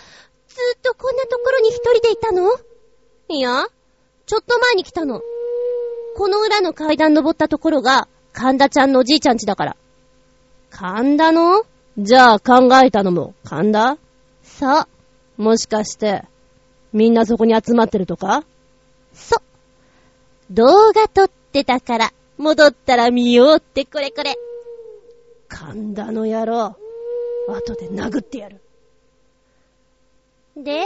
[0.48, 2.50] ずっとこんなところに一人でいたの？
[3.30, 3.66] いや、
[4.26, 5.22] ちょっと前に来たの。
[6.18, 9.78] この裏の階段登ったところが、神田ちゃんのおじいちゃんちだから。
[10.72, 11.64] 神田の？
[12.00, 13.98] じゃあ考えたのも神田？
[14.42, 14.88] そう。
[15.38, 16.24] もしかして、
[16.92, 18.44] みんなそこに集まってるとか？
[19.14, 19.42] そ。
[20.54, 24.36] 動画撮ってたから、戻ったら見ようってこれこれ。
[25.48, 26.76] 神田の野郎。
[27.48, 28.62] 後で殴ってやる。
[30.56, 30.86] で、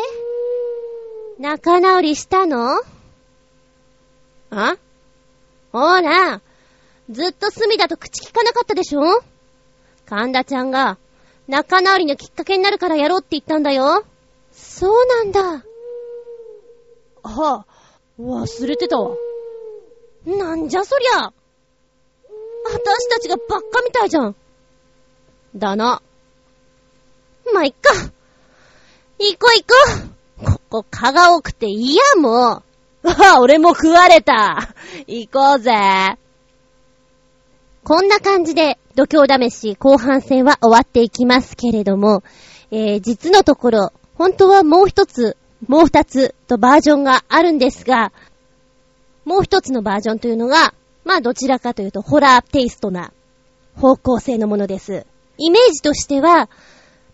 [1.37, 2.79] 仲直りしたの？
[4.51, 4.77] あ？
[5.73, 6.41] ほら、
[7.09, 9.21] ずっと隅だと口聞かなかったでしょ？
[10.05, 10.97] 神田ちゃんが、
[11.49, 14.05] 仲直りのきっかけになるからやろうって言ったんだよ。
[14.53, 15.65] そうなんだ。
[17.23, 17.65] はあ、
[18.17, 19.17] 忘れてたわ。
[20.27, 21.31] なんじゃそりゃ。
[22.69, 24.35] 私たちがばっかみたいじゃん。
[25.55, 26.01] だな。
[27.53, 27.93] ま、いっか。
[29.19, 30.51] 行こう行こう。
[30.51, 32.63] ここ蚊が多くて嫌もう。
[33.03, 34.73] ああ、俺も食われた。
[35.07, 35.71] 行こうぜ。
[37.85, 42.21] こんな感じで、度胸試し後半戦は終わっていきますけれども、
[42.69, 45.37] えー、実のところ、本当はもう一つ、
[45.69, 48.11] もう二つとバージョンがあるんですが、
[49.27, 50.73] もう一つのバージョンというのが、
[51.03, 53.11] まあどちらかというとホラーテイストな
[53.75, 55.05] 方向性のものです。
[55.37, 56.49] イメージとしては、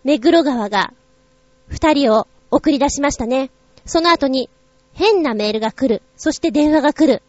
[0.04, 0.92] 目黒川が
[1.66, 3.50] 二人を送り出しましたね。
[3.84, 4.48] その後に
[4.92, 6.02] 変なメールが来る。
[6.16, 7.20] そして電話が来る。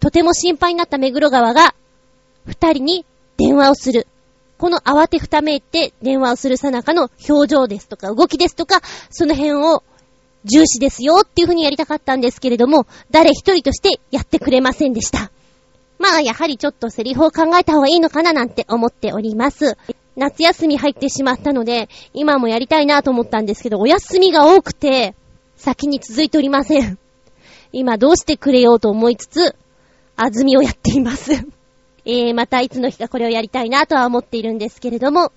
[0.00, 1.76] とても心配になった目黒川が
[2.46, 3.06] 二人に
[3.36, 4.08] 電話をする。
[4.58, 9.84] この慌てふためいて電話をするさなかの表情ですとか動きですとか、その辺を
[10.44, 15.30] 重視ですよっていう風にやりたかったんですけれども、誰一人としてやってくれませんでした。
[15.98, 19.76] まあ、やはりちょっとセリフを考えた方がいいのかななんて思っております。
[20.16, 25.14] 夏休み入ってしまったので、今もやりたいなと思ったんですけど、お休みが多くて、
[25.56, 26.98] 先に続いておりません。
[27.72, 29.54] 今どうしてくれようと思いつつ、
[30.16, 31.32] あずみをやっています。
[32.04, 35.32] えー、またいつの日かこれをやりたいなとは思っているんですけれども、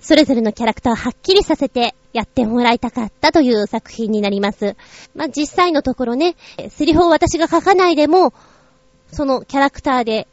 [0.00, 4.76] それぞれのキャラクターをはっきりさせてやってもらいたかったという作品になります。
[5.14, 6.36] まあ、実際のところね、
[6.70, 8.32] セリフを私が書かないでも、
[9.12, 10.28] そのキャラクターで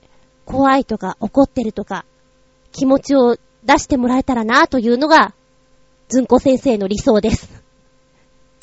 [0.45, 2.05] 怖いとか怒ってるとか、
[2.71, 5.33] 気持ちを出してもらえたらなというのが、
[6.07, 7.49] ずんこ先生の理想です。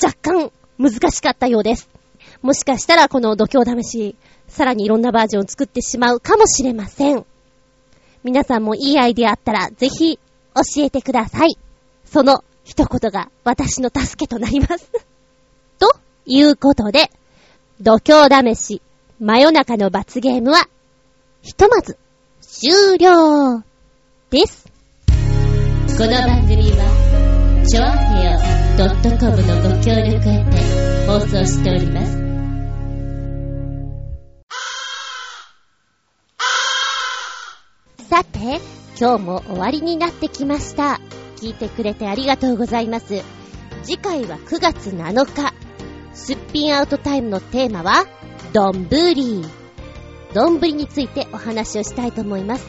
[0.01, 1.89] 若干難しかったようです。
[2.41, 4.15] もしかしたらこの度胸試し、
[4.47, 7.25] さらにいろんなバージョンを作ってしまうかもしれません。
[8.23, 10.19] 皆さんもいいアイディアあったらぜひ
[10.55, 11.57] 教えてください。
[12.05, 14.91] その一言が私の助けとなります。
[15.79, 15.95] と
[16.25, 17.11] いうことで、
[17.81, 18.81] 度胸試し、
[19.19, 20.67] 真夜中の罰ゲームは、
[21.41, 21.97] ひとまず、
[22.41, 23.63] 終了
[24.29, 24.65] です。
[25.97, 28.39] この番組は、ちょあへよ
[29.19, 32.23] .com のご協力へて放送しております。
[38.09, 41.01] さて、今日も終わりになってきました。
[41.37, 43.23] 聞いてくれてありがとうございます。
[43.83, 45.53] 次回は9月7日。
[46.13, 48.05] すっぴんアウトタイムのテーマは、
[48.53, 49.43] どんぶり。
[50.33, 52.67] どんぶりについてお話をしたいと思います。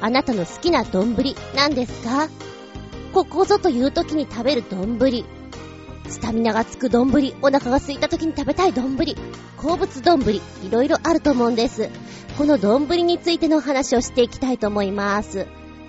[0.00, 2.28] あなたの好きなどんぶり何ですか？
[3.12, 5.24] ここぞという時に食べるどんぶり。
[6.08, 9.16] スタミナがつくどんぶり、お腹が空いた時に食べたいどんぶり、
[9.56, 11.90] 好物どんぶり、いろいろあると思うんです。
[12.36, 15.46] このどんぶりについての話をしていきたいと思います。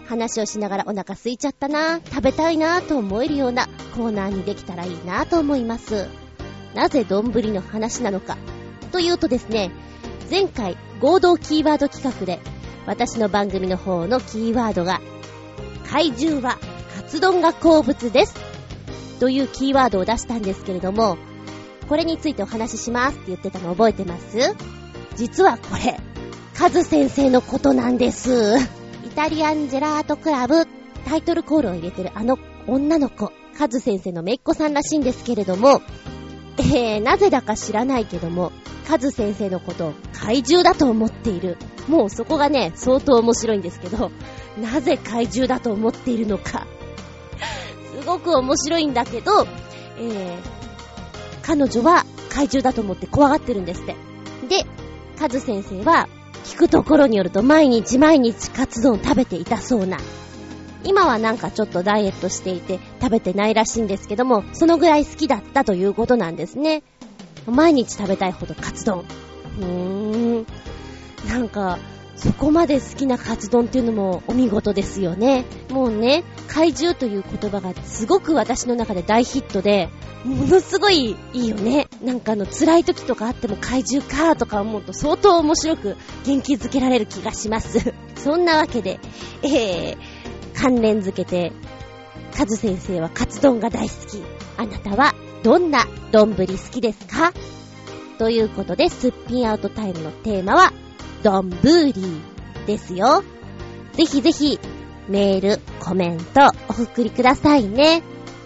[0.08, 6.08] 話をしながらお腹空いちゃったな、食べたいなと思えるようなコーナーにできたらいいなと思います。
[6.74, 8.38] なぜどんぶりの話なのか。
[8.93, 9.72] というとですね、
[10.32, 12.39] 前回合同キーワード企画で
[12.86, 15.02] 私の番組の方のキーワードが
[15.89, 16.58] 怪獣は
[16.95, 18.36] カツ丼が好物です。
[19.20, 21.18] というキーワードを出したんですけれども、
[21.89, 24.56] これについてお話ししますって言ってたの覚えてます？
[25.18, 26.00] 実はこれ、
[26.58, 28.58] カズ先生のことなんです。
[29.05, 30.66] イタリアンジェラートクラブ、
[31.05, 35.84] タイトルコールを入れてるあの女の子、カズ先生のめっ子さんらしいんですけれども、
[36.58, 38.51] えー、なぜだか知らないけども、
[38.88, 41.58] カズ先生のことを怪獣だと思っている。
[41.88, 44.10] もうそこがね、相当面白いんですけど、
[44.60, 46.66] なぜ怪獣だと思っているのか。
[47.99, 49.45] すごく面白いんだけど、
[49.99, 50.38] えー、
[51.43, 53.95] 彼女は怪獣だと思って怖がってるんですって。
[54.49, 54.66] で、
[55.20, 56.10] カズ先生は、
[56.48, 59.98] 聞くところによると毎日毎日カツ丼食べていたそうな。
[60.86, 66.84] 今はなんかちょっとダイエットしていて食べてないらしいんですけども、そのぐらい好きだったということなんですね。
[67.45, 69.04] 毎日食べたいほどカツ丼。
[69.60, 70.48] うーん。
[71.28, 71.78] なんか、
[72.18, 75.45] そこまで好きなカツ丼っていうのもお見事ですよね。
[75.70, 79.89] もうね、怪獣という言葉がすごく私の中で大ヒットで、
[80.26, 81.88] ものすごいいいよね。
[82.03, 85.95] なんかあの辛い時とかあっても怪獣かとか思うと相当面白く
[86.26, 87.93] 元気づけられる気がします。
[88.18, 88.99] そんなわけで、
[89.43, 89.97] えー、
[90.55, 91.51] 関連づけて、
[92.36, 94.24] カズ先生はカツ丼が大好き。
[94.57, 95.13] あなたは
[95.43, 97.32] どんな丼好きですか？
[98.18, 100.74] ということで、すっぴんアウトタイムのテーマは、
[101.24, 101.49] 丼
[102.65, 103.24] ですよ。
[103.93, 104.59] ぜひぜひ、
[105.07, 108.03] メール、コメント、お送りくださいね。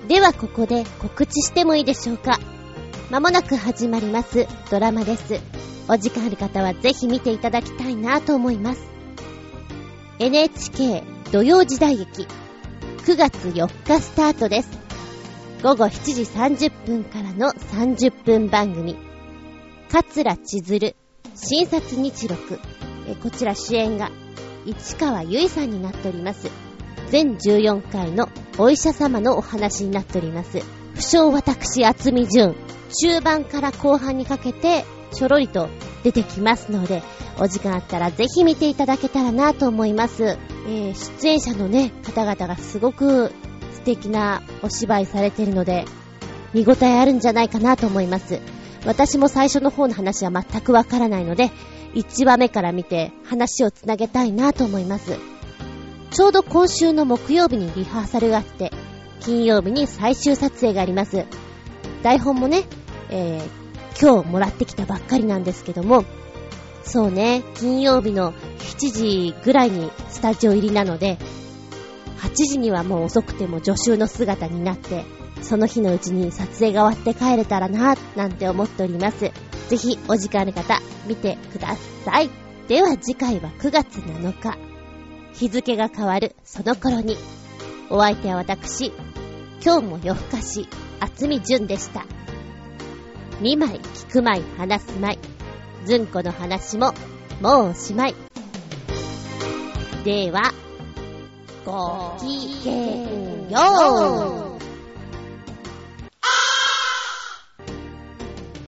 [0.08, 2.40] ではここで告知してもいいでしょうか。
[3.10, 5.40] まもなく始まりますドラマです。
[5.90, 8.82] お時間ある方はぜひ見ていただきたいなと思います。
[10.20, 12.28] NHK 土曜時代劇
[13.06, 14.70] 9月4日スタートです。
[15.64, 16.22] 午後7時
[16.68, 18.96] 30分からの30分番組。
[19.90, 20.96] 桂千鶴、
[21.36, 22.60] 診察日録。
[23.08, 24.12] えこちら主演が
[24.66, 26.50] 市川由衣さんになっております。
[27.10, 30.60] 全14回のお医者様のお話になっております。
[30.94, 32.56] 不詳私、厚み純。
[33.02, 35.70] 中盤から後半にかけて、ちょろりと
[36.04, 37.02] 出てきますので、
[37.40, 40.38] お時間あったらぜひ見ていただけたらなと思います。
[40.68, 43.32] えー、出演者のね、方々がすごく
[43.74, 45.86] 素敵なお芝居されてるので、
[46.54, 48.40] 見応えあるんじゃないかなと思います。
[48.86, 51.52] 私も最初の方の話は全くわからないので、
[51.94, 55.18] 1話目から見て話をつなげたいなと思います。
[56.12, 58.72] ちょうど今週の木曜日にリハーサルがあって、
[59.20, 61.26] 金曜日に最終撮影があります。
[62.04, 62.64] 台本もね、
[63.10, 66.04] えー、今日もらってきたばっかりなんですけども、
[66.84, 71.18] そうね、金曜日の7時ぐらいにスタジオ入りなので、
[72.20, 75.06] 8時にはもう遅くても助手の姿になって、
[75.42, 79.32] その日のうちに撮影が終わって帰れたらな、なんて思っております。
[79.70, 81.76] ぜひお時間ある方、見てくだ
[82.06, 82.30] さい。
[82.68, 84.58] では次回は9月7日。
[85.34, 87.18] 日付が変わるその頃に。
[87.90, 88.94] お相手は私、
[89.64, 90.68] 今日も夜更かし、
[91.00, 92.06] 厚み純でした。
[93.42, 95.20] 見舞い、聞く舞い、話す舞い。
[95.86, 96.94] ずんこの話も、
[97.42, 98.16] もうおしまい。
[100.06, 100.54] では、
[101.66, 104.51] ごきげんよう